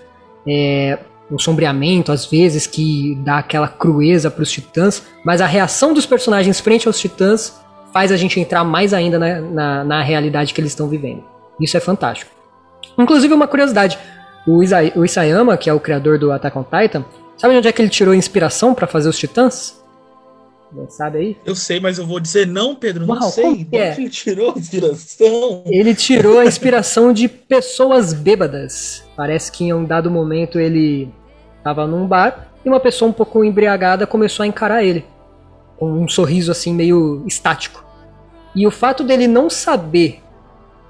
[0.48, 5.94] é, o sombreamento, às vezes, que dá aquela crueza para os Titãs, mas a reação
[5.94, 7.60] dos personagens frente aos Titãs
[7.92, 11.24] faz a gente entrar mais ainda na, na, na realidade que eles estão vivendo.
[11.60, 12.32] Isso é fantástico.
[12.98, 13.98] Inclusive, uma curiosidade:
[14.46, 17.06] o, o Isayama, que é o criador do Attack on Titan,
[17.38, 19.84] sabe onde é que ele tirou inspiração para fazer os Titãs?
[20.76, 21.38] Não sabe aí?
[21.46, 23.44] Eu sei, mas eu vou dizer não, Pedro, não Uau, sei.
[23.44, 23.96] como que é?
[23.98, 25.64] Ele tirou a inspiração?
[25.66, 29.04] Ele tirou a inspiração de pessoas bêbadas.
[29.16, 31.10] Parece que em um dado momento ele
[31.58, 35.06] estava num bar e uma pessoa um pouco embriagada começou a encarar ele.
[35.78, 37.84] Com um sorriso assim meio estático.
[38.54, 40.22] E o fato dele não saber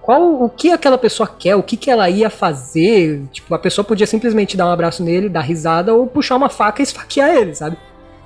[0.02, 3.84] qual o que aquela pessoa quer, o que, que ela ia fazer, tipo, a pessoa
[3.84, 7.56] podia simplesmente dar um abraço nele, dar risada ou puxar uma faca e esfaquear ele,
[7.56, 7.78] sabe?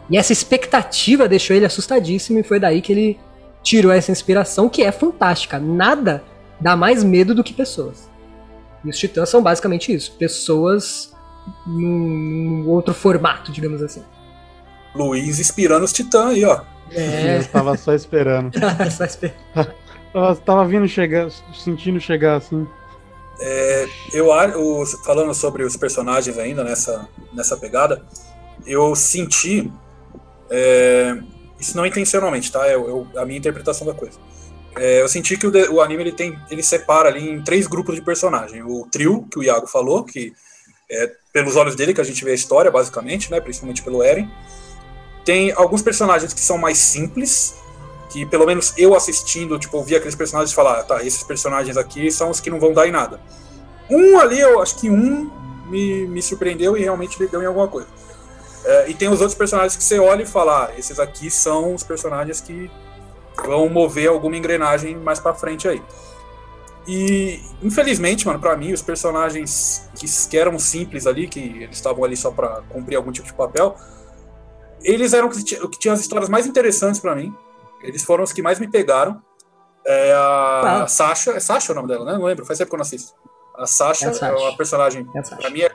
[0.10, 3.20] E essa expectativa deixou ele assustadíssimo e foi daí que ele
[3.62, 5.60] tirou essa inspiração que é fantástica.
[5.60, 6.24] Nada
[6.60, 8.10] dá mais medo do que pessoas.
[8.84, 11.14] E os titãs são basicamente isso, pessoas
[11.66, 14.04] num, outro formato, digamos assim.
[14.96, 16.62] Luiz inspirando os titãs aí, ó.
[16.92, 17.38] É.
[17.40, 18.52] Eu tava só esperando.
[18.92, 19.36] Só espera.
[20.12, 22.68] Tava, tava vindo chegar, sentindo chegar assim.
[23.40, 24.28] É, eu,
[25.06, 28.04] falando sobre os personagens ainda nessa, nessa pegada,
[28.66, 29.72] eu senti.
[30.50, 31.18] É,
[31.60, 32.66] isso não intencionalmente, tá?
[32.68, 32.76] É
[33.18, 34.18] a minha interpretação da coisa.
[34.76, 37.96] É, eu senti que o, o anime ele tem, ele separa ali em três grupos
[37.96, 38.64] de personagem.
[38.64, 40.34] O trio que o Iago falou, que
[40.90, 43.40] é pelos olhos dele que a gente vê a história, basicamente, né?
[43.40, 44.30] Principalmente pelo Eren.
[45.26, 47.56] Tem alguns personagens que são mais simples,
[48.10, 51.78] que pelo menos eu assistindo, tipo, eu vi aqueles personagens falar, ah, tá, esses personagens
[51.78, 53.20] aqui são os que não vão dar em nada.
[53.90, 55.30] Um ali, eu acho que um
[55.68, 57.88] me, me surpreendeu e realmente ele deu em alguma coisa.
[58.66, 61.74] É, e tem os outros personagens que você olha e fala, ah, esses aqui são
[61.74, 62.70] os personagens que
[63.46, 65.82] vão mover alguma engrenagem mais pra frente aí.
[66.88, 72.04] E, infelizmente, mano, pra mim, os personagens que, que eram simples ali, que eles estavam
[72.04, 73.76] ali só pra cumprir algum tipo de papel,
[74.84, 77.34] eles eram os que o que tinham as histórias mais interessantes pra mim.
[77.84, 79.22] Eles foram os que mais me pegaram.
[79.86, 80.88] É a Ah.
[80.88, 82.14] Sasha, é Sasha o nome dela, né?
[82.14, 83.14] Não lembro, faz tempo que eu não assisto.
[83.58, 84.36] A Sasha É é, a Sasha.
[84.36, 85.42] uma personagem, É a Sasha.
[85.42, 85.70] pra mim, é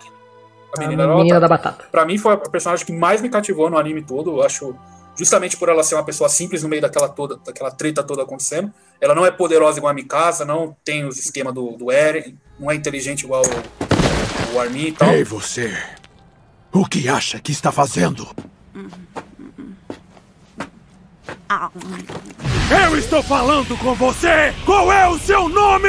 [0.80, 1.84] a A menina, menina ela da batata.
[1.90, 4.38] Pra mim foi a personagem que mais me cativou no anime todo.
[4.38, 4.74] Eu acho,
[5.16, 8.72] justamente por ela ser uma pessoa simples no meio daquela toda, daquela treta toda acontecendo.
[9.00, 12.70] Ela não é poderosa igual a Mikasa, não tem os esquemas do, do Eren, não
[12.70, 15.10] é inteligente igual o, o Armin e tal.
[15.10, 15.76] Ei, você!
[16.72, 18.28] O que acha que está fazendo?
[22.70, 24.52] Eu estou falando com você!
[24.64, 25.88] Qual é o seu nome?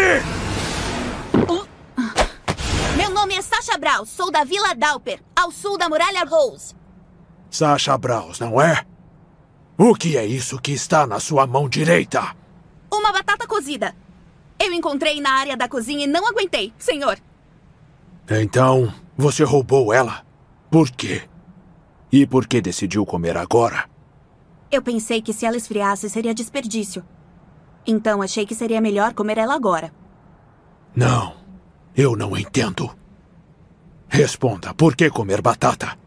[3.05, 6.73] Meu nome é Sasha Braus, sou da Vila Dauper, ao sul da Muralha Rose.
[7.51, 8.83] Sasha Braus, não é?
[9.77, 12.35] O que é isso que está na sua mão direita?
[12.91, 13.95] Uma batata cozida.
[14.59, 17.19] Eu encontrei na área da cozinha e não aguentei, senhor.
[18.27, 20.25] Então, você roubou ela?
[20.71, 21.29] Por quê?
[22.11, 23.87] E por que decidiu comer agora?
[24.71, 27.05] Eu pensei que se ela esfriasse seria desperdício.
[27.85, 29.93] Então achei que seria melhor comer ela agora.
[30.95, 31.44] Não,
[31.95, 32.89] eu não entendo.
[34.07, 35.97] Responda, por que comer batata?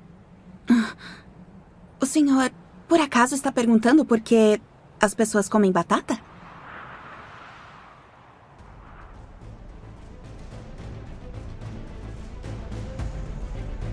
[2.01, 2.51] O senhor,
[2.87, 4.61] por acaso, está perguntando por que
[5.01, 6.18] as pessoas comem batata?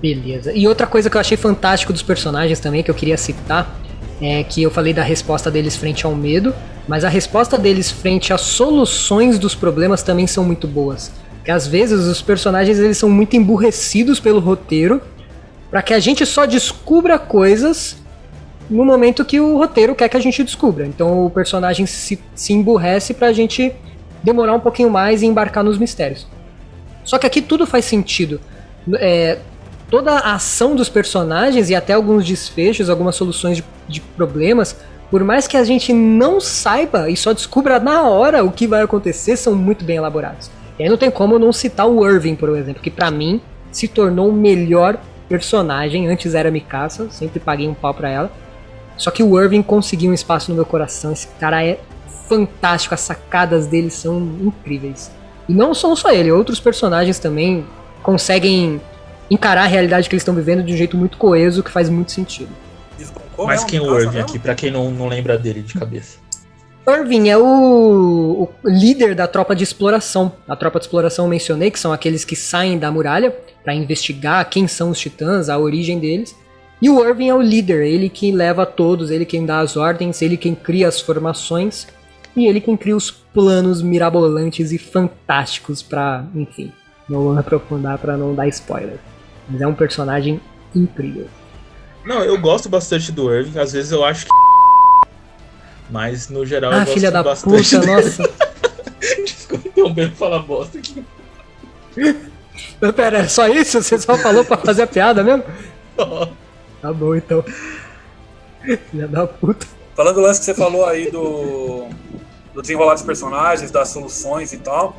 [0.01, 0.53] Beleza.
[0.53, 3.75] E outra coisa que eu achei fantástico dos personagens também, que eu queria citar,
[4.21, 6.53] é que eu falei da resposta deles frente ao medo,
[6.87, 11.11] mas a resposta deles frente às soluções dos problemas também são muito boas.
[11.45, 14.99] Porque às vezes os personagens eles são muito emburrecidos pelo roteiro,
[15.69, 17.97] para que a gente só descubra coisas
[18.67, 20.87] no momento que o roteiro quer que a gente descubra.
[20.87, 23.71] Então o personagem se, se emburrece pra gente
[24.23, 26.25] demorar um pouquinho mais e embarcar nos mistérios.
[27.03, 28.41] Só que aqui tudo faz sentido.
[28.95, 29.37] É,
[29.87, 34.75] toda a ação dos personagens e até alguns desfechos, algumas soluções de, de problemas,
[35.11, 38.81] por mais que a gente não saiba e só descubra na hora o que vai
[38.81, 40.49] acontecer, são muito bem elaborados.
[40.77, 43.87] E aí não tem como não citar o Irving, por exemplo, que pra mim se
[43.87, 44.97] tornou o melhor
[45.29, 46.07] personagem.
[46.07, 48.31] Antes era Mikasa, sempre paguei um pau pra ela.
[48.97, 51.11] Só que o Irving conseguiu um espaço no meu coração.
[51.11, 51.79] Esse cara é
[52.27, 55.11] fantástico, as sacadas dele são incríveis.
[55.47, 57.65] E não são só ele, outros personagens também
[58.01, 58.81] conseguem
[59.29, 62.11] encarar a realidade que eles estão vivendo de um jeito muito coeso, que faz muito
[62.11, 62.49] sentido.
[63.37, 66.17] Mas quem é o Irving aqui, pra quem não, não lembra dele de cabeça?
[66.87, 70.31] Irving é o, o líder da tropa de exploração.
[70.47, 74.47] A tropa de exploração eu mencionei, que são aqueles que saem da muralha para investigar
[74.49, 76.35] quem são os titãs, a origem deles.
[76.81, 80.21] E o Irving é o líder, ele que leva todos, ele quem dá as ordens,
[80.21, 81.87] ele quem cria as formações
[82.35, 86.71] e ele quem cria os planos mirabolantes e fantásticos pra, enfim,
[87.09, 88.99] não vou aprofundar pra não dar spoiler.
[89.49, 90.39] Mas é um personagem
[90.75, 91.27] incrível.
[92.05, 94.44] Não, eu gosto bastante do Irving, às vezes eu acho que.
[95.89, 98.01] Mas no geral eu Ah, gosto filha da bastante puta, dele.
[98.01, 98.29] nossa.
[99.23, 101.05] Desculpa interromper pra falar bosta aqui.
[102.95, 103.81] Pera, é só isso?
[103.81, 105.43] Você só falou pra fazer a piada mesmo?
[106.81, 107.43] Tá bom, então.
[108.91, 109.65] Filha da puta.
[109.95, 111.87] Falando do lance que você falou aí do,
[112.53, 114.95] do desenrolar dos personagens, das soluções e tal.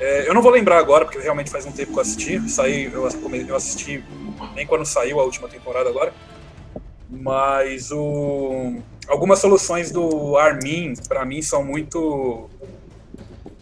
[0.00, 2.48] é, eu não vou lembrar agora, porque realmente faz um tempo que eu assisti.
[2.48, 3.06] Saí, eu,
[3.48, 4.02] eu assisti
[4.54, 6.12] nem quando saiu a última temporada agora.
[7.10, 8.76] Mas o,
[9.08, 12.48] algumas soluções do Armin, pra mim, são muito.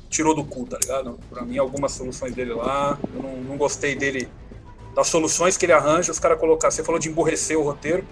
[0.09, 1.19] Tirou do cu, tá ligado?
[1.29, 4.29] Pra mim, algumas soluções dele lá, eu não, não gostei dele.
[4.95, 6.71] Das soluções que ele arranja, os caras colocar.
[6.71, 8.05] Você falou de emborrecer o roteiro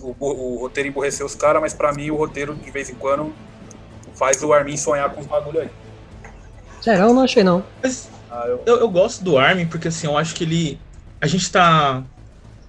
[0.00, 2.94] o, o- o roteiro emborreceu os caras, mas pra mim o roteiro, de vez em
[2.94, 3.32] quando,
[4.14, 5.68] faz o Armin sonhar com os bagulho aí.
[6.80, 7.62] Sério, eu não achei não.
[7.82, 10.80] Mas Ah, eu- eu, eu gosto do Armin porque assim, eu acho que ele.
[11.20, 12.02] A gente tá.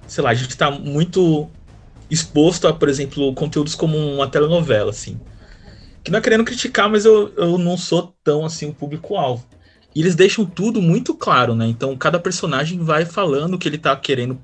[0.07, 1.49] Sei lá, a gente tá muito
[2.09, 5.19] exposto a, por exemplo, conteúdos como uma telenovela, assim.
[6.03, 9.45] Que não é querendo criticar, mas eu, eu não sou tão assim o público-alvo.
[9.95, 11.67] E eles deixam tudo muito claro, né?
[11.67, 14.39] Então cada personagem vai falando o que ele tá querendo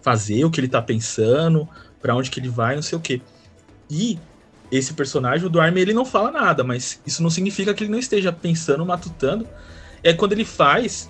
[0.00, 1.68] fazer, o que ele tá pensando,
[2.00, 3.20] pra onde que ele vai, não sei o quê.
[3.90, 4.18] E
[4.70, 7.98] esse personagem, o Armin, ele não fala nada, mas isso não significa que ele não
[7.98, 9.46] esteja pensando, matutando.
[10.02, 11.08] É quando ele faz,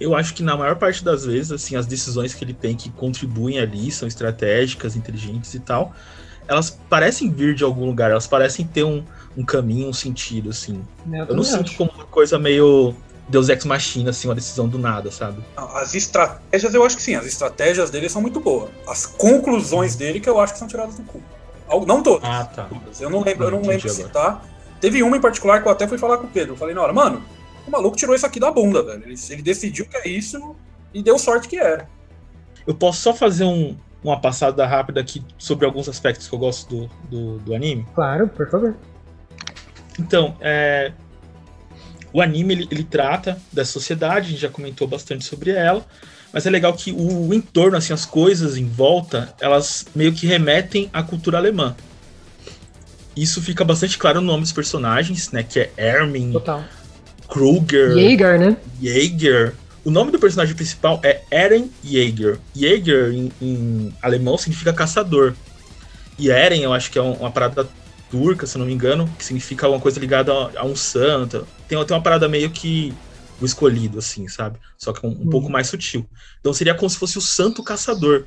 [0.00, 2.90] eu acho que na maior parte das vezes, assim, as decisões que ele tem que
[2.90, 5.92] contribuem ali, são estratégicas, inteligentes e tal,
[6.48, 9.04] elas parecem vir de algum lugar, elas parecem ter um,
[9.36, 10.82] um caminho, um sentido, assim.
[11.12, 12.94] É, Eu não sinto como uma coisa meio
[13.28, 15.42] Deus Ex Machina, assim, uma decisão do nada, sabe?
[15.56, 18.70] As estratégias, eu acho que sim, as estratégias dele são muito boas.
[18.86, 21.22] As conclusões dele que eu acho que são tiradas do cu.
[21.86, 22.28] Não todas.
[22.28, 22.68] Ah, tá.
[23.00, 23.94] Eu não lembro, eu não lembro agora.
[23.94, 24.44] citar.
[24.80, 26.52] Teve uma em particular que eu até fui falar com o Pedro.
[26.52, 27.22] Eu falei, na hora, mano,
[27.66, 29.04] o maluco tirou isso aqui da bunda, velho.
[29.04, 30.54] Ele, ele decidiu que é isso
[30.92, 31.88] e deu sorte que era.
[32.66, 36.68] Eu posso só fazer um, uma passada rápida aqui sobre alguns aspectos que eu gosto
[36.68, 37.86] do, do, do anime?
[37.94, 38.76] Claro, por favor.
[39.98, 40.92] Então, é,
[42.12, 45.84] o anime ele, ele trata da sociedade, a gente já comentou bastante sobre ela,
[46.32, 50.26] mas é legal que o, o entorno, assim, as coisas em volta, elas meio que
[50.26, 51.74] remetem à cultura alemã.
[53.16, 55.44] Isso fica bastante claro no nome dos personagens, né?
[55.44, 56.64] Que é Ermin, Total.
[57.28, 58.56] Kruger, Jaeger, né?
[58.80, 59.54] Jaeger.
[59.84, 62.38] O nome do personagem principal é Eren Jaeger.
[62.54, 65.34] Jaeger, em, em alemão, significa caçador.
[66.18, 67.68] E Eren, eu acho que é um- uma parada
[68.10, 71.46] turca, se não me engano, que significa alguma coisa ligada a, um santo.
[71.68, 72.94] Tem, tem uma parada meio que
[73.40, 74.58] o escolhido, assim, sabe?
[74.78, 75.30] Só que um, um Uhum.
[75.30, 76.08] pouco mais sutil.
[76.40, 78.26] Então seria como se fosse o santo caçador,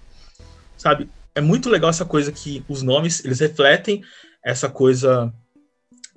[0.77, 1.09] sabe?
[1.33, 4.03] É muito legal essa coisa que os nomes, eles refletem
[4.43, 5.31] essa coisa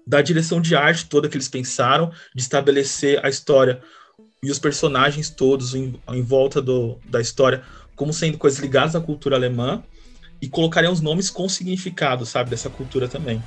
[0.06, 3.80] da direção de arte toda que eles pensaram, de estabelecer a história
[4.42, 7.62] e os personagens todos em, em volta do, da história
[7.94, 9.82] como sendo coisas ligadas à cultura alemã
[10.40, 13.42] e colocarem os nomes com significado, sabe, dessa cultura também.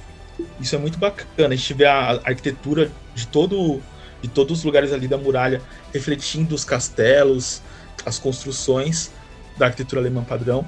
[0.59, 1.53] Isso é muito bacana.
[1.53, 3.81] A gente vê a, a arquitetura de todo
[4.21, 5.61] de todos os lugares ali da muralha
[5.93, 7.61] refletindo os castelos,
[8.05, 9.11] as construções
[9.57, 10.65] da arquitetura alemã padrão.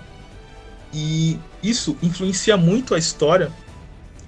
[0.93, 3.51] E isso influencia muito a história,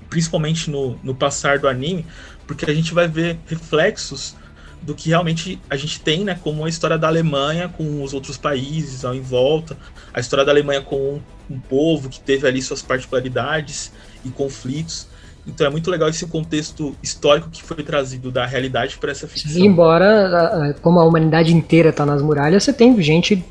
[0.10, 2.06] principalmente no, no passar do anime,
[2.46, 4.36] porque a gente vai ver reflexos
[4.82, 8.38] do que realmente a gente tem, né, como a história da Alemanha com os outros
[8.38, 9.78] países ao em volta,
[10.14, 13.92] a história da Alemanha com um, um povo que teve ali suas particularidades
[14.24, 15.08] e conflitos.
[15.46, 19.64] Então é muito legal esse contexto histórico que foi trazido da realidade para essa ficção.
[19.64, 23.44] Embora, como a humanidade inteira tá nas muralhas, você tem gente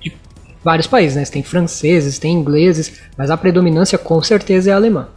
[0.00, 0.12] de
[0.62, 1.24] vários países, né?
[1.24, 5.08] Você tem franceses, tem ingleses, mas a predominância com certeza é alemã.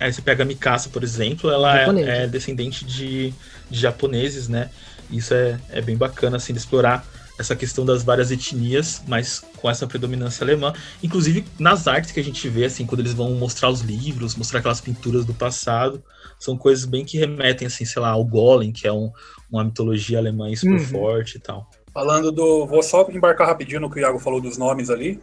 [0.00, 3.32] Aí você pega a Mikasa, por exemplo, ela é, é descendente de,
[3.70, 4.70] de japoneses, né?
[5.10, 7.06] Isso é, é bem bacana, assim, de explorar
[7.38, 10.72] essa questão das várias etnias, mas com essa predominância alemã.
[11.02, 14.60] Inclusive nas artes que a gente vê, assim, quando eles vão mostrar os livros, mostrar
[14.60, 16.02] aquelas pinturas do passado,
[16.38, 19.10] são coisas bem que remetem, assim, sei lá, ao Golem, que é um-
[19.50, 20.86] uma mitologia alemã super Uhum.
[20.86, 21.68] forte e tal.
[21.92, 22.66] Falando do.
[22.66, 25.20] Vou só embarcar rapidinho no que o Iago falou dos nomes ali.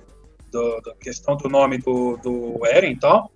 [0.52, 3.32] do- da questão do nome do, do Eren e tal.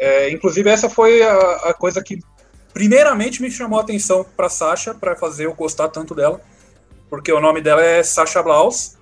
[0.00, 1.34] É, inclusive, essa foi a,
[1.66, 2.18] a coisa que
[2.72, 6.40] primeiramente me chamou a atenção pra Sasha, pra fazer eu gostar tanto dela.
[7.10, 8.96] Porque o nome dela é Sasha Blaus.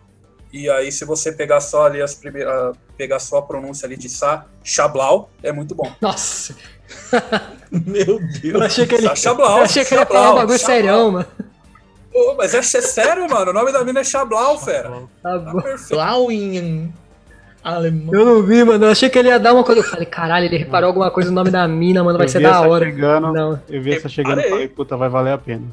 [0.52, 2.74] E aí, se você pegar só ali as primeiras.
[2.96, 5.92] pegar só a pronúncia ali de Sasha Blau, é muito bom.
[6.00, 6.54] Nossa,
[7.70, 8.62] Meu eu Deus.
[8.62, 11.26] achei que ele, Sasha Blau, eu achei que ele ia falar um bagulho serião, mano.
[12.14, 13.50] Ô, mas é, é sério, mano.
[13.50, 14.88] O nome da mina é Chablau, fera.
[14.90, 15.60] Tá Tá bom.
[15.60, 15.90] perfeito.
[15.90, 16.92] Blau em
[17.62, 18.14] alemão.
[18.14, 18.84] Eu não vi, mano.
[18.86, 19.80] Eu achei que ele ia dar uma coisa.
[19.80, 22.18] Eu falei, caralho, ele reparou alguma coisa no nome da mina, mano.
[22.18, 22.84] Vai Eu ser da hora.
[22.86, 23.60] Chegando, Não.
[23.68, 25.64] Eu vi essa chegando e falei, puta, vai valer a pena.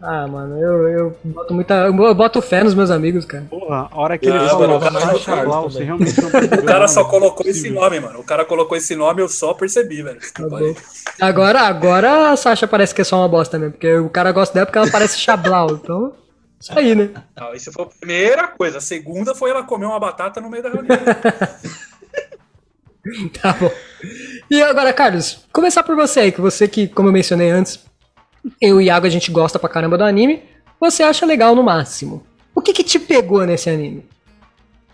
[0.00, 1.74] Ah, mano, eu, eu boto muita.
[1.86, 3.44] Eu boto fé nos meus amigos, cara.
[3.50, 6.64] Porra, a hora que ele Ah, falou, mano, o cara- você realmente não percebeu O
[6.64, 8.20] cara só colocou é esse nome, mano.
[8.20, 10.20] O cara colocou esse nome, eu só percebi, velho.
[10.32, 10.76] Tá aí.
[11.20, 13.72] Agora, agora a Sasha parece que é só uma bosta mesmo.
[13.72, 15.70] Porque o cara gosta dela porque ela parece Chablau.
[15.72, 16.12] Então,
[16.60, 17.10] isso aí, né?
[17.36, 18.78] Não, isso foi a primeira coisa.
[18.78, 20.98] A segunda foi ela comer uma batata no meio da reunião.
[23.40, 23.70] Tá bom.
[24.50, 27.82] E agora, Carlos, começar por você aí, que você que, como eu mencionei antes,
[28.60, 30.42] eu e Iago a gente gosta pra caramba do anime.
[30.80, 32.24] Você acha legal no máximo.
[32.54, 34.06] O que que te pegou nesse anime?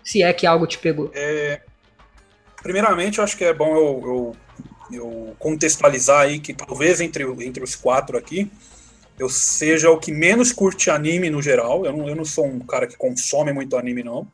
[0.03, 1.11] Se é que algo te pegou.
[1.13, 1.61] É,
[2.61, 4.35] primeiramente, eu acho que é bom eu,
[4.91, 8.49] eu, eu contextualizar aí que talvez entre, entre os quatro aqui,
[9.17, 11.85] eu seja o que menos curte anime no geral.
[11.85, 14.27] Eu não, eu não sou um cara que consome muito anime, não.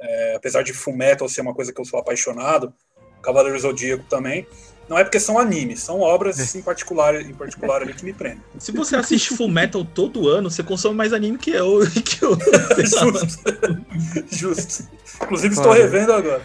[0.00, 2.72] É, apesar de Fullmetal ser uma coisa que eu sou apaixonado,
[3.22, 4.46] Cavaleiro Zodíaco também.
[4.88, 8.42] Não é porque são animes, são obras em particular, em particular ali que me prendem.
[8.58, 11.80] Se você assiste Full Metal todo ano, você consome mais anime que eu.
[12.02, 12.36] Que eu.
[12.84, 13.38] Justo.
[14.34, 14.88] Justo.
[15.22, 16.42] Inclusive, estou revendo agora.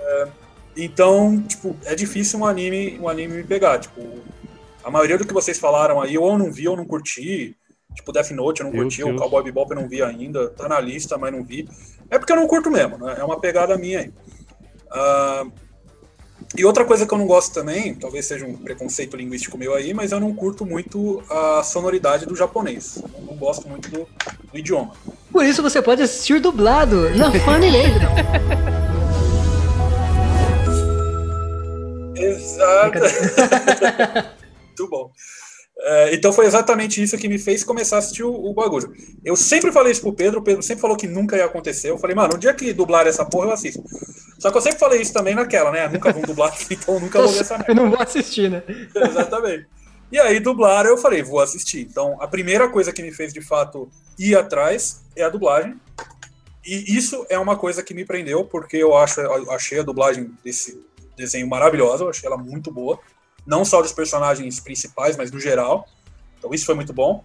[0.00, 0.28] É,
[0.76, 3.80] então, tipo, é difícil um anime, um anime me pegar.
[3.80, 4.00] Tipo,
[4.88, 7.54] a maioria do que vocês falaram aí, ou eu não vi ou não curti.
[7.94, 9.14] Tipo, Death Note eu não Meu curti, Deus.
[9.14, 10.48] o Cowboy Bebop eu não vi ainda.
[10.48, 11.68] Tá na lista, mas não vi.
[12.10, 13.16] É porque eu não curto mesmo, né?
[13.18, 14.12] É uma pegada minha aí.
[14.90, 15.46] Ah,
[16.56, 19.92] e outra coisa que eu não gosto também, talvez seja um preconceito linguístico meu aí,
[19.92, 23.02] mas eu não curto muito a sonoridade do japonês.
[23.14, 24.08] Eu não gosto muito do,
[24.50, 24.94] do idioma.
[25.30, 28.08] Por isso você pode assistir dublado na Funimation.
[32.16, 32.98] Exato.
[34.78, 35.12] Muito bom.
[35.80, 38.92] É, então foi exatamente isso que me fez começar a assistir o, o bagulho.
[39.24, 41.90] Eu sempre falei isso pro Pedro, o Pedro sempre falou que nunca ia acontecer.
[41.90, 43.82] Eu falei, mano, o dia que dublar essa porra eu assisto.
[44.38, 45.88] Só que eu sempre falei isso também naquela, né?
[45.88, 47.70] Nunca vão dublar, então nunca vou ver essa merda.
[47.72, 48.62] Eu não vou assistir, né?
[48.94, 49.66] Exatamente.
[50.10, 51.82] E aí, dublaram, eu falei, vou assistir.
[51.82, 55.78] Então, a primeira coisa que me fez, de fato, ir atrás é a dublagem.
[56.64, 60.30] E isso é uma coisa que me prendeu, porque eu, acho, eu achei a dublagem
[60.42, 60.82] desse
[61.14, 62.98] desenho maravilhosa, eu achei ela muito boa.
[63.48, 65.88] Não só dos personagens principais, mas do geral.
[66.38, 67.24] Então, isso foi muito bom.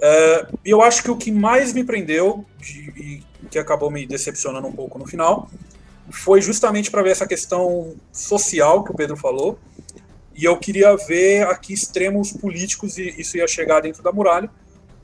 [0.00, 4.06] É, E eu acho que o que mais me prendeu, de- e que acabou me
[4.06, 5.50] decepcionando um pouco no final,
[6.10, 9.58] foi justamente para ver essa questão social que o Pedro falou,
[10.34, 14.48] e eu queria ver aqui extremos políticos e isso ia chegar dentro da muralha.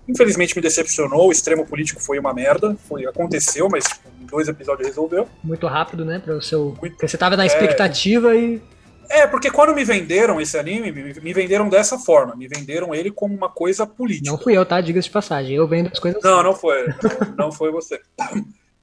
[0.09, 4.47] Infelizmente me decepcionou, o extremo político foi uma merda, foi aconteceu, mas tipo, em dois
[4.49, 5.29] episódios resolveu.
[5.43, 6.21] Muito rápido, né?
[6.21, 6.77] Para o seu.
[6.81, 7.47] Muito- Porque você tava na É.
[7.49, 8.63] expectativa e.
[9.09, 13.35] É, porque quando me venderam esse anime, me, venderam dessa forma, me venderam ele como
[13.35, 14.31] uma coisa política.
[14.31, 14.81] Não fui eu, tá?
[14.81, 15.57] Diga-se de passagem.
[15.57, 16.23] Eu vendo as coisas.
[16.23, 16.87] Não, não foi.
[17.37, 18.01] Não foi você.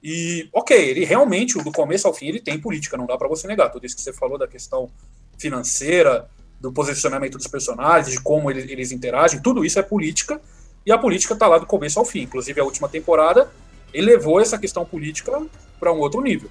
[0.02, 3.46] E, ok, ele realmente, do começo ao fim, ele tem política, não dá pra você
[3.46, 3.70] negar.
[3.70, 4.90] Tudo isso que você falou da questão
[5.38, 6.28] financeira,
[6.60, 10.40] do posicionamento dos personagens, de como eles, eles interagem, tudo isso é política,
[10.84, 12.22] e a política tá lá do começo ao fim.
[12.22, 13.50] Inclusive, a última temporada
[13.92, 15.42] elevou essa questão política
[15.80, 16.50] para um outro nível.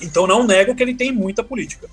[0.00, 1.88] Então, não nego que ele tem muita política.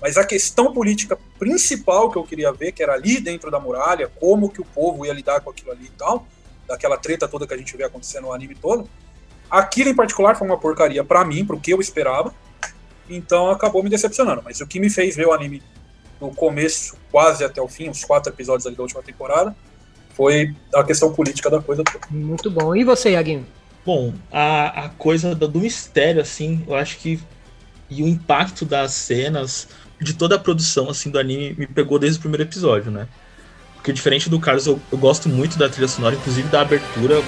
[0.00, 4.10] Mas a questão política principal que eu queria ver, que era ali dentro da muralha,
[4.20, 6.26] como que o povo ia lidar com aquilo ali e tal,
[6.66, 8.88] daquela treta toda que a gente vê acontecendo no anime todo,
[9.50, 12.34] aquilo em particular foi uma porcaria pra mim, pro que eu esperava,
[13.08, 14.42] então acabou me decepcionando.
[14.44, 15.62] Mas o que me fez ver o anime
[16.20, 19.54] do começo quase até o fim, os quatro episódios ali da última temporada,
[20.14, 22.06] foi a questão política da coisa toda.
[22.10, 22.74] Muito bom.
[22.74, 23.46] E você, Iaguinho?
[23.84, 27.20] Bom, a, a coisa do, do mistério, assim, eu acho que.
[27.88, 29.68] E o impacto das cenas,
[30.00, 33.06] de toda a produção, assim, do anime, me pegou desde o primeiro episódio, né?
[33.74, 37.22] Porque diferente do Carlos, eu, eu gosto muito da trilha sonora, inclusive da abertura.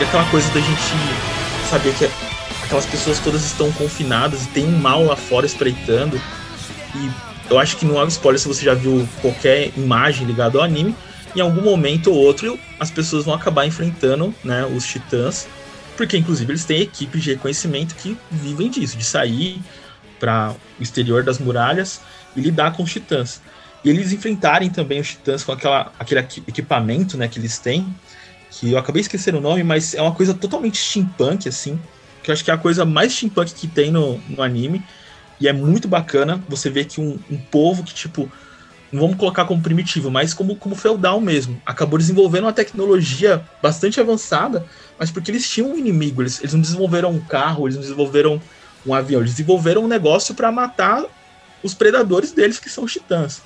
[0.00, 0.80] E aquela coisa da gente
[1.70, 2.08] saber que
[2.64, 6.20] aquelas pessoas todas estão confinadas e tem um mal lá fora espreitando.
[6.94, 10.58] E eu acho que não é um spoiler se você já viu qualquer imagem ligada
[10.58, 10.94] ao anime.
[11.34, 15.46] Em algum momento ou outro, as pessoas vão acabar enfrentando né, os titãs.
[15.96, 19.60] Porque, inclusive, eles têm equipes de reconhecimento que vivem disso, de sair
[20.20, 22.00] para o exterior das muralhas
[22.36, 23.40] e lidar com os titãs.
[23.84, 27.86] E eles enfrentarem também os titãs com aquela, aquele equi- equipamento né, que eles têm,
[28.50, 31.78] que eu acabei esquecendo o nome, mas é uma coisa totalmente steampunk, assim,
[32.22, 34.82] que eu acho que é a coisa mais steampunk que tem no, no anime.
[35.40, 38.30] E é muito bacana você ver que um, um povo que, tipo,
[38.90, 44.00] não vamos colocar como primitivo, mas como, como feudal mesmo, acabou desenvolvendo uma tecnologia bastante
[44.00, 44.66] avançada,
[44.98, 48.40] mas porque eles tinham um inimigo, eles, eles não desenvolveram um carro, eles não desenvolveram
[48.86, 51.04] um avião, eles desenvolveram um negócio para matar
[51.62, 53.42] os predadores deles, que são os titãs.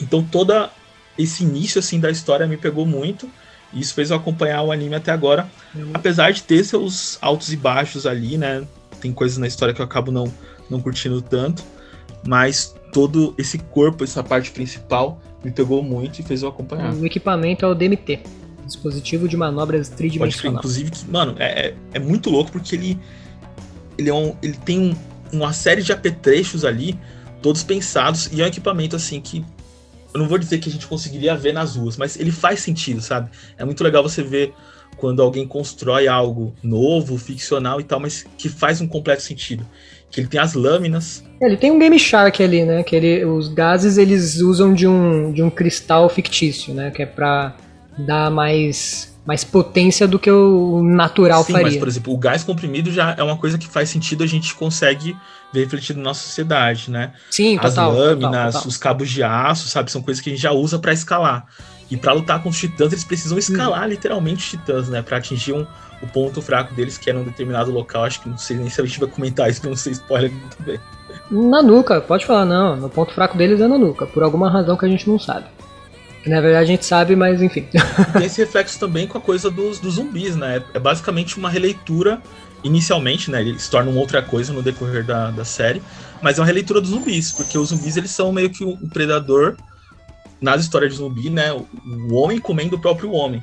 [0.00, 0.70] Então toda
[1.16, 3.28] esse início assim da história me pegou muito.
[3.72, 5.46] E isso fez eu acompanhar o anime até agora.
[5.92, 8.66] Apesar de ter seus altos e baixos ali, né?
[9.00, 10.32] Tem coisas na história que eu acabo não,
[10.70, 11.62] não curtindo tanto.
[12.26, 16.92] Mas todo esse corpo, essa parte principal, me pegou muito e fez eu acompanhar.
[16.94, 18.20] O equipamento é o DMT.
[18.66, 20.58] Dispositivo de manobras Pode tridimensional.
[20.58, 22.98] inclusive, que, mano, é, é, é muito louco porque ele,
[23.96, 24.96] ele, é um, ele tem um-
[25.32, 26.98] uma série de apetrechos ali,
[27.40, 29.44] todos pensados, e é um equipamento assim que
[30.12, 33.00] eu não vou dizer que a gente conseguiria ver nas ruas, mas ele faz sentido,
[33.00, 33.30] sabe?
[33.56, 34.52] É muito legal você ver
[34.96, 39.64] quando alguém constrói algo novo, ficcional e tal, mas que faz um completo sentido.
[40.10, 42.82] Que ele tem as lâminas, É, Ele tem um Game Shark ali, né?
[42.82, 46.90] Que ele, os gases eles usam de um, de um cristal fictício, né?
[46.90, 47.54] Que é pra
[47.98, 51.66] dar mais, mais potência do que o natural Sim, faria.
[51.66, 54.54] mas, por exemplo, o gás comprimido já é uma coisa que faz sentido, a gente
[54.54, 55.14] consegue
[55.52, 57.12] ver refletido na nossa sociedade, né?
[57.30, 58.66] Sim, As total, lâminas, total, total.
[58.68, 59.90] os cabos de aço, sabe?
[59.90, 61.46] São coisas que a gente já usa pra escalar.
[61.90, 65.00] E pra lutar com os titãs, eles precisam escalar literalmente os titãs, né?
[65.02, 65.66] Pra atingir um,
[66.02, 68.04] o ponto fraco deles, que é num determinado local.
[68.04, 70.30] Acho que não sei nem se a gente vai comentar isso, pra não ser spoiler
[70.30, 70.78] muito bem.
[71.30, 72.76] Na nuca, pode falar, não.
[72.76, 75.46] No ponto fraco deles é na nuca, por alguma razão que a gente não sabe.
[76.22, 77.66] Que na verdade a gente sabe, mas enfim.
[78.12, 80.62] tem esse reflexo também com a coisa dos, dos zumbis, né?
[80.72, 82.20] É basicamente uma releitura,
[82.64, 83.40] inicialmente, né?
[83.40, 85.82] Ele se torna uma outra coisa no decorrer da, da série,
[86.22, 89.56] mas é uma releitura dos zumbis, porque os zumbis eles são meio que um predador
[90.40, 91.52] nas histórias de zumbi, né?
[91.52, 93.42] O, o homem comendo o próprio homem.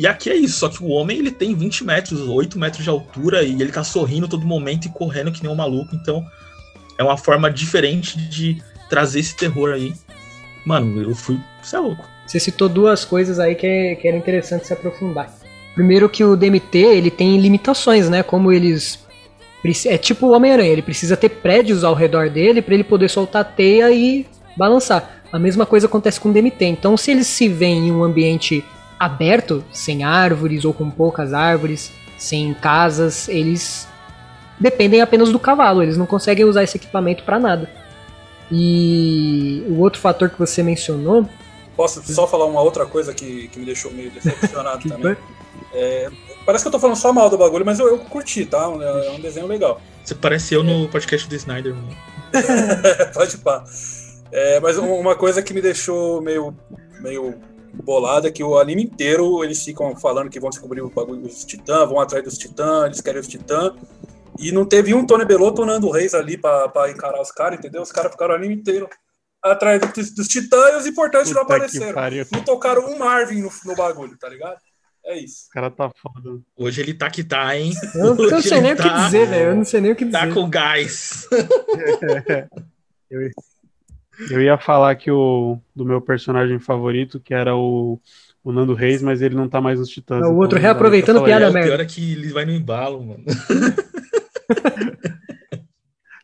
[0.00, 2.88] E aqui é isso, só que o homem ele tem 20 metros, 8 metros de
[2.88, 6.24] altura e ele tá sorrindo todo momento e correndo que nem um maluco, então
[6.96, 9.92] é uma forma diferente de trazer esse terror aí.
[10.64, 11.38] Mano, eu fui.
[11.62, 12.08] Você é louco.
[12.26, 15.30] Você citou duas coisas aí que, é, que era interessante se aprofundar.
[15.74, 18.22] Primeiro que o DMT, ele tem limitações, né?
[18.22, 19.06] Como eles...
[19.84, 23.42] É tipo o Homem-Aranha, ele precisa ter prédios ao redor dele para ele poder soltar
[23.42, 24.26] a teia e
[24.56, 25.20] balançar.
[25.30, 26.64] A mesma coisa acontece com o DMT.
[26.64, 28.64] Então, se eles se veem em um ambiente
[29.00, 33.88] aberto, sem árvores ou com poucas árvores, sem casas, eles
[34.58, 37.70] dependem apenas do cavalo, eles não conseguem usar esse equipamento para nada.
[38.52, 41.26] E o outro fator que você mencionou,
[41.76, 45.16] Posso só falar uma outra coisa que, que me deixou meio decepcionado também?
[45.72, 46.10] É,
[46.44, 48.70] parece que eu tô falando só mal do bagulho, mas eu, eu curti, tá?
[48.80, 49.80] É é um desenho legal.
[50.04, 51.96] Você parece eu no podcast do Snyder, mano.
[53.14, 53.64] Pode pá.
[54.30, 56.54] É, mas um- uma coisa que me deixou meio,
[57.00, 57.36] meio
[57.72, 61.44] bolado é que o anime inteiro eles ficam falando que vão descobrir o bagulho dos
[61.44, 63.72] titãs, vão atrás dos titãs, eles querem os titãs.
[64.38, 67.82] E não teve um Tony Belotto, Nando Reis ali pra, pra encarar os caras, entendeu?
[67.82, 68.88] Os caras ficaram o anime inteiro
[69.42, 72.26] atrás dos, dos titãs e os importantes não Puta que apareceram.
[72.32, 74.58] Não tocaram um Marvin no, no bagulho, tá ligado?
[75.04, 75.46] É isso.
[75.48, 76.40] O cara tá foda.
[76.56, 77.72] Hoje ele tá que tá, hein?
[77.94, 79.50] eu, eu não sei nem o que tá- dizer, velho.
[79.50, 80.18] Eu não sei nem o que dizer.
[80.18, 81.26] Tá com gás.
[83.10, 83.28] Eu,
[84.30, 88.00] eu ia falar que o do meu personagem favorito, que era o,
[88.44, 90.20] o Nando Reis, mas ele não tá mais nos Titãs.
[90.26, 91.68] O outro então reaproveitando piada O merda.
[91.68, 93.24] pior é que ele vai no embalo, mano.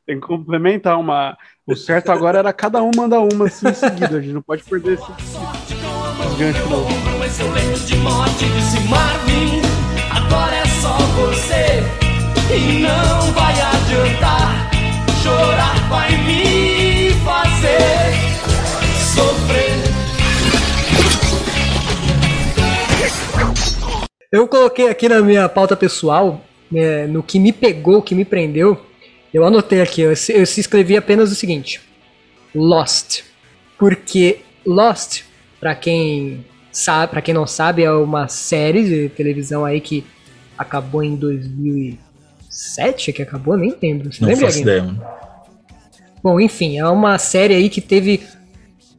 [0.06, 1.36] Tem que complementar uma.
[1.66, 4.18] O certo agora era cada um mandar uma assim em seguida.
[4.18, 6.86] A gente não pode perder esse, esse gancho, não.
[10.12, 11.82] Agora é só você
[12.54, 14.70] E não vai adiantar
[15.22, 16.75] Chorar vai me
[19.14, 19.76] Sofrer
[24.30, 26.40] Eu coloquei aqui na minha pauta pessoal,
[26.70, 28.78] né, no que me pegou, o que me prendeu.
[29.32, 31.80] Eu anotei aqui, eu, se- eu se escrevi apenas o seguinte:
[32.54, 33.22] Lost.
[33.78, 35.22] Porque Lost,
[35.60, 40.04] pra quem sabe, para quem não sabe, é uma série de televisão aí que
[40.58, 44.12] acabou em 2007, que acabou, nem lembro.
[44.12, 45.02] Você Não lembra, faço ideia, mano.
[46.26, 48.20] Bom, enfim, é uma série aí que teve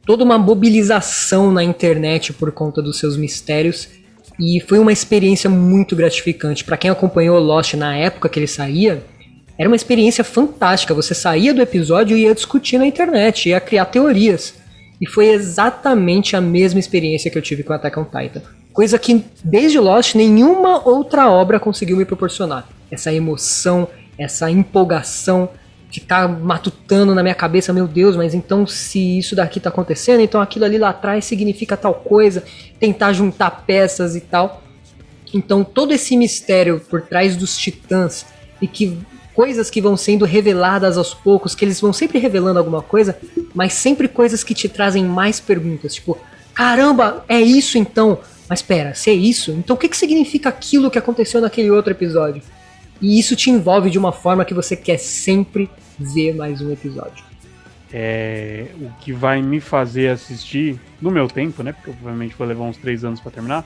[0.06, 3.86] toda uma mobilização na internet por conta dos seus mistérios
[4.40, 6.64] e foi uma experiência muito gratificante.
[6.64, 9.04] Pra quem acompanhou Lost na época que ele saía,
[9.58, 10.94] era uma experiência fantástica.
[10.94, 14.54] Você saía do episódio e ia discutir na internet, ia criar teorias.
[14.98, 18.40] E foi exatamente a mesma experiência que eu tive com Attack on Titan.
[18.72, 22.66] Coisa que desde Lost nenhuma outra obra conseguiu me proporcionar.
[22.90, 25.50] Essa emoção, essa empolgação,
[25.90, 30.40] ficar matutando na minha cabeça, meu Deus, mas então se isso daqui tá acontecendo, então
[30.40, 32.44] aquilo ali lá atrás significa tal coisa,
[32.78, 34.62] tentar juntar peças e tal.
[35.32, 38.26] Então todo esse mistério por trás dos titãs
[38.60, 38.98] e que
[39.34, 43.16] coisas que vão sendo reveladas aos poucos, que eles vão sempre revelando alguma coisa,
[43.54, 46.18] mas sempre coisas que te trazem mais perguntas, tipo,
[46.52, 48.18] caramba, é isso então?
[48.48, 51.92] Mas pera, se é isso, então o que, que significa aquilo que aconteceu naquele outro
[51.92, 52.42] episódio?
[53.00, 57.24] E isso te envolve de uma forma que você quer sempre ver mais um episódio.
[57.92, 61.72] É, o que vai me fazer assistir, no meu tempo, né?
[61.72, 63.64] Porque provavelmente vou levar uns três anos pra terminar.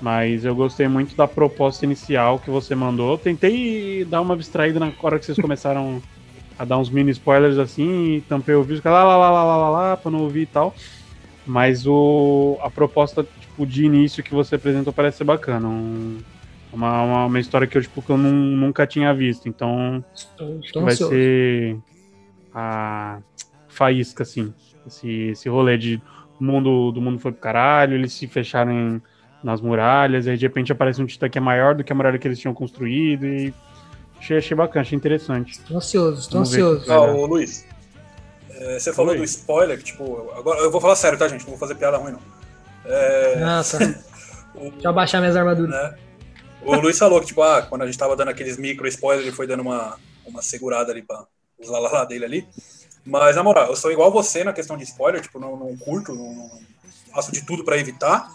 [0.00, 3.18] Mas eu gostei muito da proposta inicial que você mandou.
[3.18, 6.00] Tentei dar uma abstraída na hora que vocês começaram
[6.58, 9.56] a dar uns mini spoilers assim, e tampei o vídeo, lá, lá, lá, lá, lá,
[9.56, 10.74] lá, lá, pra não ouvir e tal.
[11.46, 15.66] Mas o, a proposta tipo, de início que você apresentou parece ser bacana.
[15.66, 16.18] Um,
[16.72, 19.48] uma, uma, uma história que eu, tipo, que eu nun- nunca tinha visto.
[19.48, 21.12] Então, acho que vai ansioso.
[21.12, 21.76] ser
[22.54, 23.18] a
[23.68, 24.52] faísca, assim.
[24.86, 26.00] Esse, esse rolê de
[26.40, 29.02] o mundo, do mundo foi pro caralho, eles se fecharam em-
[29.42, 32.18] nas muralhas, aí de repente aparece um titã que é maior do que a muralha
[32.18, 33.52] que eles tinham construído e
[34.18, 35.58] achei, achei bacana, achei interessante.
[35.62, 36.92] Tô ansioso, Vamos o ansioso.
[36.92, 37.66] Ah, ô Luiz,
[38.50, 41.42] é, você falou do spoiler, que tipo, agora eu vou falar sério, tá, gente?
[41.42, 42.20] Não vou fazer piada ruim, não.
[42.84, 43.78] É, Nossa.
[44.54, 45.70] Deixa eu abaixar minhas armaduras.
[45.70, 45.94] né?
[46.62, 49.34] O Luiz falou que, tipo, ah, quando a gente tava dando aqueles micro spoilers, ele
[49.36, 49.96] foi dando uma,
[50.26, 51.24] uma segurada ali pra
[51.58, 52.48] os lalala dele ali.
[53.04, 56.14] Mas, na moral, eu sou igual você na questão de spoiler, tipo, não, não curto,
[56.14, 56.50] não, não-
[57.14, 58.30] faço de tudo pra evitar.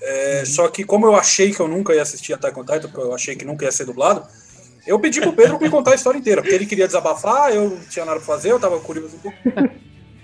[0.00, 3.00] É, Só que como eu achei que eu nunca ia assistir Attack on Titan, porque
[3.00, 4.26] eu achei que nunca ia ser dublado,
[4.86, 7.80] eu pedi pro Pedro me contar a história inteira, porque ele queria desabafar, eu não
[7.86, 9.16] tinha nada pra fazer, eu tava curioso.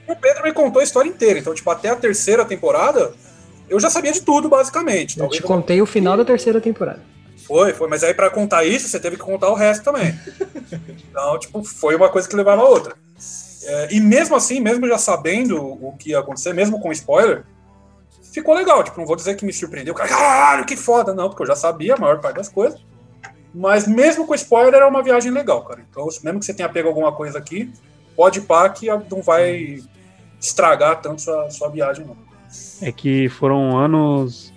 [0.08, 3.12] O Pedro me contou a história inteira, então, tipo, até a terceira temporada,
[3.68, 5.16] eu já sabia de tudo, basicamente.
[5.16, 7.00] Eu Talvez te contei o final da terceira temporada.
[7.36, 10.18] foi, foi, mas aí pra contar isso, você teve que contar o resto também.
[11.10, 12.94] Então, tipo, foi uma coisa que levava a outra.
[13.64, 17.44] É, e mesmo assim, mesmo já sabendo o que ia acontecer, mesmo com spoiler,
[18.32, 18.82] ficou legal.
[18.84, 21.56] Tipo, não vou dizer que me surpreendeu, cara, caralho, que foda, não, porque eu já
[21.56, 22.80] sabia a maior parte das coisas.
[23.54, 25.84] Mas mesmo com spoiler, era uma viagem legal, cara.
[25.90, 27.72] Então, mesmo que você tenha pego alguma coisa aqui,
[28.14, 29.82] pode pá que não vai
[30.40, 32.16] estragar tanto sua, sua viagem, não.
[32.82, 34.52] É que foram anos.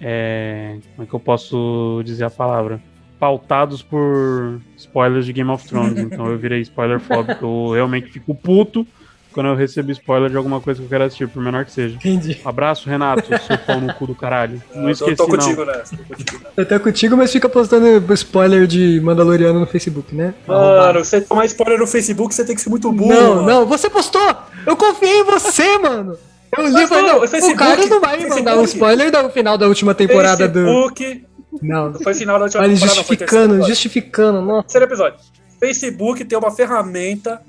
[0.00, 2.80] é, como é que eu posso dizer a palavra?
[3.18, 5.98] Pautados por spoilers de Game of Thrones.
[5.98, 7.44] então eu virei spoiler fóbico.
[7.44, 8.86] Eu realmente fico puto
[9.32, 11.94] quando eu recebo spoiler de alguma coisa que eu quero assistir, por menor que seja.
[11.96, 12.40] Entendi.
[12.42, 14.62] Abraço, Renato, seu pau no cu do caralho.
[14.74, 15.74] Não Eu esqueci, tô contigo não.
[15.74, 15.94] nessa.
[15.94, 16.52] tô contigo nessa.
[16.56, 20.32] Eu tô contigo, mas fica postando spoiler de Mandaloriano no Facebook, né?
[20.46, 23.12] Mano, você tomar spoiler no Facebook, você tem que ser muito burro.
[23.12, 23.46] Não, mano.
[23.46, 24.26] não, você postou!
[24.66, 26.16] Eu confiei em você, mano!
[26.56, 28.60] Eu li Mas falei, não, não, o Facebook- o cara não vai me mandar um
[28.60, 30.64] Facebook- spoiler do final da última temporada do.
[30.64, 31.24] Facebook,
[31.62, 33.66] Não, não foi final da última olha, temporada, não, justificando, episódio.
[33.74, 34.62] justificando, nossa.
[34.64, 35.18] Terceiro episódio.
[35.58, 37.40] Facebook tem uma ferramenta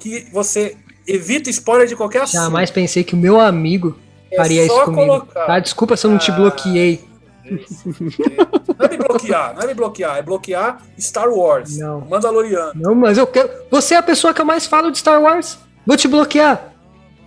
[0.00, 0.76] que você
[1.06, 2.40] evita spoiler de qualquer assunto.
[2.42, 3.96] Jamais pensei que o meu amigo
[4.30, 5.02] É faria isso comigo.
[5.06, 5.46] colocar.
[5.46, 5.58] Tá?
[5.60, 6.34] Desculpa se eu não te Ah.
[6.34, 7.04] bloqueei.
[7.44, 12.00] Não é me bloquear, não é me bloquear, é bloquear Star Wars, Não.
[12.02, 12.72] Mandaloriano.
[12.74, 13.48] Não, mas eu quero.
[13.70, 15.58] Você é a pessoa que eu mais falo de Star Wars.
[15.86, 16.73] Vou te bloquear.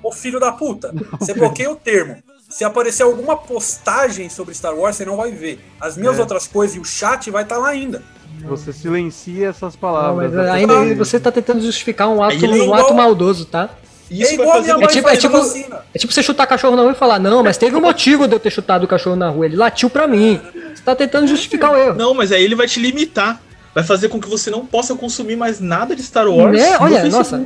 [0.07, 2.15] Ô filho da puta, você bloqueia o termo.
[2.49, 5.59] Se aparecer alguma postagem sobre Star Wars, você não vai ver.
[5.81, 6.21] As minhas É.
[6.21, 8.01] outras coisas e o chat vai estar lá ainda.
[8.45, 10.31] Você silencia essas Não, palavras.
[10.33, 10.51] mas né?
[10.51, 13.69] ainda você tá tentando justificar um ato, é um igual- ato maldoso, tá?
[14.09, 15.81] Isso é vai igual a minha com mãe É tipo- é tipo- vacina.
[15.93, 18.35] É tipo você chutar cachorro na rua e falar, não, mas teve um motivo de
[18.35, 19.45] eu ter chutado o cachorro na rua.
[19.45, 20.39] Ele latiu pra mim.
[20.73, 21.95] Você tá tentando justificar o erro.
[21.95, 23.41] Não, mas aí ele vai te limitar.
[23.75, 26.57] Vai fazer com que você não possa consumir mais nada de Star Wars.
[26.57, 26.77] Né?
[26.77, 27.11] no Olha, Facebook.
[27.11, 27.45] nossa.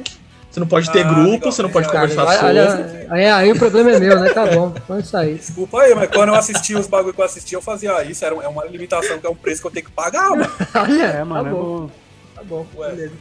[0.52, 2.02] Você não pode ter Ah, grupo, legal, você não pode legal.
[2.10, 2.38] conversar Cara,
[2.72, 2.84] sobre.
[2.94, 4.34] olha, aí, aí o problema é meu, né?
[4.34, 5.36] Tá bom, pode sair.
[5.36, 8.26] Desculpa aí, mas quando eu assistia os bagulho que eu assistia, eu fazia ah, isso.
[8.26, 10.46] Era, é uma limitação, que é um preço que eu tenho que pagar, mano.
[10.76, 11.90] Olha, É, mano, tá é bom,
[12.36, 12.90] tá bom, Ué.
[12.90, 13.14] beleza.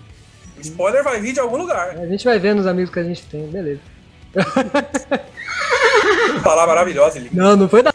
[0.59, 1.91] O spoiler vai vir de algum lugar.
[1.99, 3.81] A gente vai ver nos amigos que a gente tem, beleza.
[6.43, 7.31] Falar maravilhosa, ele.
[7.33, 7.93] Não, não foi da.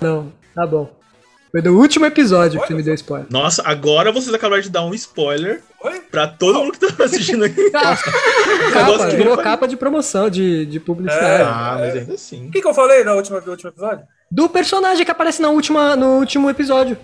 [0.00, 0.90] Não, tá bom.
[1.50, 3.26] Foi do último episódio que você me deu spoiler.
[3.30, 6.00] Nossa, agora vocês acabaram de dar um spoiler Oi?
[6.10, 7.70] pra todo mundo que tá assistindo aqui.
[7.70, 11.42] Capa, que virou capa de promoção, de, de publicidade.
[11.46, 12.48] Ah, mas ainda assim.
[12.48, 14.06] O que, que eu falei no último, no último episódio?
[14.30, 16.98] Do personagem que aparece na última, no último episódio.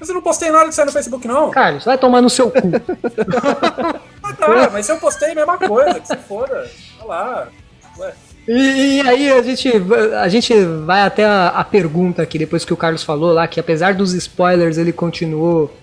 [0.00, 1.50] Mas eu não postei nada disso aí no Facebook, não.
[1.50, 2.60] Carlos, vai tomar no seu cu.
[4.28, 6.68] Ah, tá, mas se eu postei, mesma coisa, que se foda.
[6.98, 7.48] Olha lá.
[7.96, 8.12] Ué.
[8.48, 9.70] E, e aí a gente,
[10.20, 13.58] a gente vai até a, a pergunta aqui, depois que o Carlos falou lá, que
[13.58, 15.74] apesar dos spoilers, ele continuou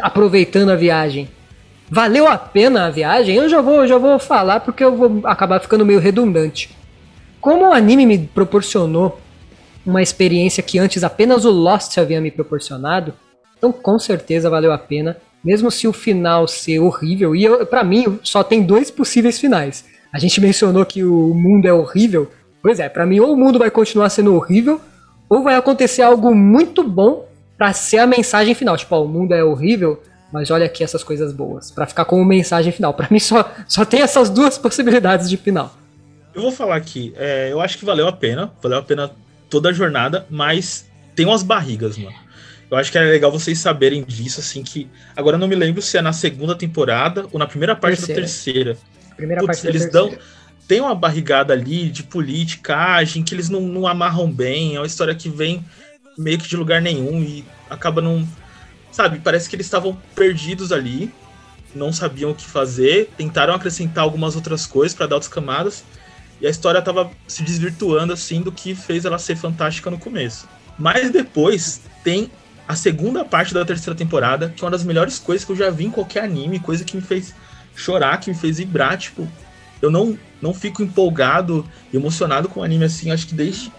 [0.00, 1.28] aproveitando a viagem.
[1.90, 3.34] Valeu a pena a viagem?
[3.34, 6.70] Eu já vou, já vou falar porque eu vou acabar ficando meio redundante.
[7.40, 9.18] Como o anime me proporcionou
[9.84, 13.14] uma experiência que antes apenas o Lost havia me proporcionado.
[13.56, 17.34] Então, com certeza valeu a pena, mesmo se o final ser horrível.
[17.34, 19.84] E para mim, só tem dois possíveis finais.
[20.12, 22.30] A gente mencionou que o mundo é horrível.
[22.62, 24.80] Pois é, para mim, ou o mundo vai continuar sendo horrível,
[25.28, 28.76] ou vai acontecer algo muito bom para ser a mensagem final.
[28.76, 30.02] Tipo, ó, o mundo é horrível,
[30.32, 31.70] mas olha aqui essas coisas boas.
[31.70, 32.94] para ficar como mensagem final.
[32.94, 35.74] Para mim, só, só tem essas duas possibilidades de final.
[36.34, 39.10] Eu vou falar aqui, é, eu acho que valeu a pena, valeu a pena
[39.50, 42.14] toda a jornada, mas tem umas barrigas, mano.
[42.70, 44.88] Eu acho que era legal vocês saberem disso, assim, que.
[45.16, 48.20] Agora eu não me lembro se é na segunda temporada ou na primeira parte terceira.
[48.20, 48.76] da terceira.
[49.18, 50.10] Primeira parte eles terceira.
[50.10, 50.18] dão.
[50.66, 54.76] Tem uma barrigada ali de politicagem que eles não, não amarram bem.
[54.76, 55.64] É uma história que vem
[56.16, 58.26] meio que de lugar nenhum e acaba não.
[58.92, 61.12] Sabe, parece que eles estavam perdidos ali,
[61.74, 65.84] não sabiam o que fazer, tentaram acrescentar algumas outras coisas para dar outras camadas,
[66.40, 70.48] e a história tava se desvirtuando assim do que fez ela ser fantástica no começo.
[70.78, 72.30] Mas depois tem
[72.66, 75.70] a segunda parte da terceira temporada, que é uma das melhores coisas que eu já
[75.70, 77.34] vi em qualquer anime, coisa que me fez
[77.78, 79.28] chorar, que me fez vibrar, tipo,
[79.80, 83.72] eu não não fico empolgado, emocionado com anime assim, acho que desde,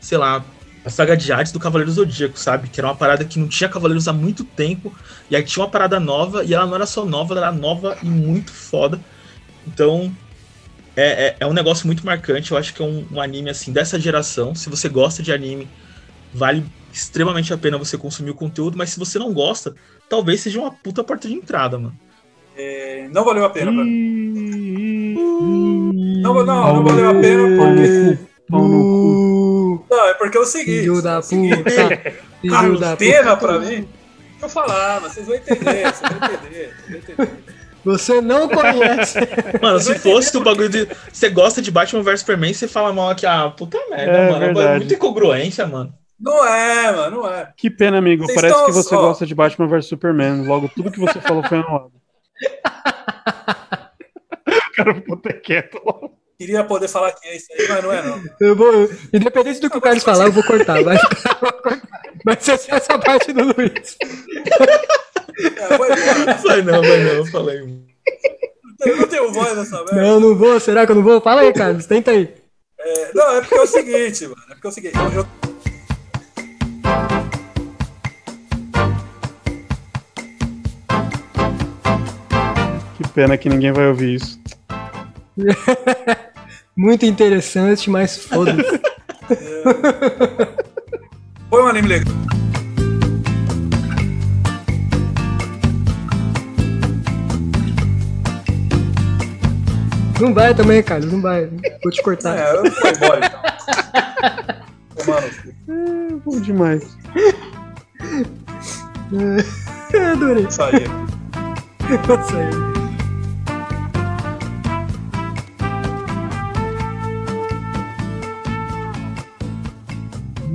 [0.00, 0.42] sei lá,
[0.82, 2.68] a saga de Hades do Cavaleiro Zodíaco, sabe?
[2.68, 4.94] Que era uma parada que não tinha Cavaleiros há muito tempo,
[5.28, 7.98] e aí tinha uma parada nova, e ela não era só nova, ela era nova
[8.02, 9.00] e muito foda.
[9.66, 10.14] Então,
[10.94, 13.72] é, é, é um negócio muito marcante, eu acho que é um, um anime, assim,
[13.72, 14.54] dessa geração.
[14.54, 15.68] Se você gosta de anime,
[16.32, 19.74] vale extremamente a pena você consumir o conteúdo, mas se você não gosta,
[20.08, 21.98] talvez seja uma puta porta de entrada, mano.
[22.56, 25.14] É, não valeu a pena pra mim.
[26.22, 28.18] Não, não, não valeu a pena porque.
[29.90, 30.80] Não, é porque é o seguinte.
[30.80, 31.34] Filho da puta.
[32.40, 33.36] Filho Carlos da puta.
[33.36, 33.66] pra mim.
[34.38, 37.30] Deixa eu falar, vocês vão entender, vocês vão entender, vocês vão entender.
[37.84, 39.18] Você não conhece.
[39.62, 40.88] Mano, se fosse o bagulho de.
[41.12, 44.44] Você gosta de Batman vs Superman, você fala mal aqui, ah, puta merda, É mano.
[44.44, 44.78] É verdade.
[44.80, 45.94] muita incongruência, mano.
[46.18, 47.52] Não é, mano, não é.
[47.56, 48.24] Que pena, amigo.
[48.24, 50.46] Vocês Parece estão que você só- gosta de Batman vs Superman.
[50.46, 51.92] Logo, tudo que você falou foi anulado.
[54.46, 55.80] o cara ficou até quieto.
[56.38, 58.22] Queria poder falar que é isso aí, mas não é, não.
[58.40, 60.82] Eu vou, independente do que o Carlos falar, eu vou cortar.
[60.84, 61.40] Vai, ficar-
[62.24, 63.96] vai ser só essa parte do Luiz.
[65.56, 66.34] É, vai embora.
[66.42, 67.86] Vai não, vai não, eu falei.
[68.84, 69.94] Eu não tenho voz nessa merda.
[70.02, 70.60] Não, não vou.
[70.60, 71.20] Será que eu não vou?
[71.22, 71.86] Fala aí, Carlos.
[71.86, 72.34] Tenta aí.
[72.78, 74.42] É, não, é porque é o seguinte, mano.
[74.50, 74.96] É porque é o seguinte.
[74.98, 75.26] Eu, eu-
[83.16, 84.38] pena que ninguém vai ouvir isso.
[86.76, 88.60] Muito interessante, mas foda-se.
[91.48, 92.14] Foi um anime legal.
[100.20, 101.10] Não vai também, Carlos.
[101.10, 101.46] Não vai.
[101.82, 102.36] Vou te cortar.
[102.36, 103.40] É, eu vou embora então.
[105.68, 106.96] É bom demais.
[109.92, 110.46] É, adorei.
[110.48, 110.84] Isso aí.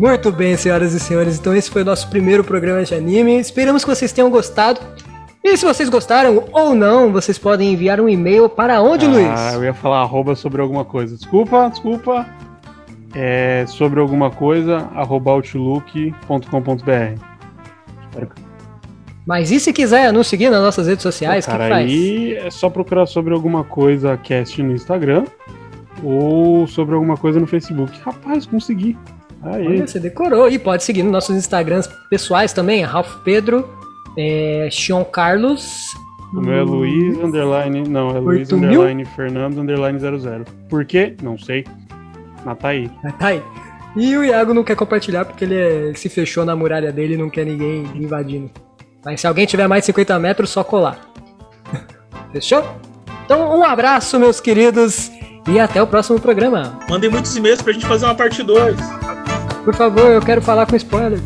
[0.01, 1.37] Muito bem, senhoras e senhores.
[1.37, 3.39] Então esse foi o nosso primeiro programa de anime.
[3.39, 4.79] Esperamos que vocês tenham gostado.
[5.43, 9.53] E se vocês gostaram ou não, vocês podem enviar um e-mail para onde, Ah, Luiz?
[9.53, 11.15] eu ia falar arroba sobre alguma coisa.
[11.15, 12.25] Desculpa, desculpa.
[13.13, 17.21] É sobre alguma coisa, arroba outlook.com.br.
[19.23, 21.85] Mas e se quiser nos seguir nas nossas redes sociais, Cara, que faz?
[21.91, 25.25] aí é só procurar sobre alguma coisa cast no Instagram
[26.03, 27.91] ou sobre alguma coisa no Facebook.
[28.03, 28.97] Rapaz, consegui.
[29.43, 29.67] Aí.
[29.67, 30.47] Olha, você decorou.
[30.49, 33.67] E pode seguir nos nossos Instagrams pessoais também, Ralph Pedro,
[34.17, 35.83] é, Sean Carlos.
[36.33, 40.45] O meu é Luiz, underline, não, é Luiz, underline, Fernando, underline 00.
[40.69, 41.15] Por quê?
[41.21, 41.65] Não sei.
[42.45, 42.89] Mas tá aí.
[43.03, 43.41] Ah, Tá aí.
[43.97, 47.17] E o Iago não quer compartilhar porque ele é- se fechou na muralha dele e
[47.17, 48.49] não quer ninguém invadindo.
[49.03, 50.97] Mas se alguém tiver mais de 50 metros, só colar.
[52.31, 52.63] Fechou?
[53.25, 55.11] Então, um abraço, meus queridos,
[55.49, 56.79] e até o próximo programa.
[56.89, 58.77] Mandem muitos e-mails pra gente fazer uma parte 2.
[59.63, 61.19] Por favor, eu quero falar com spoiler.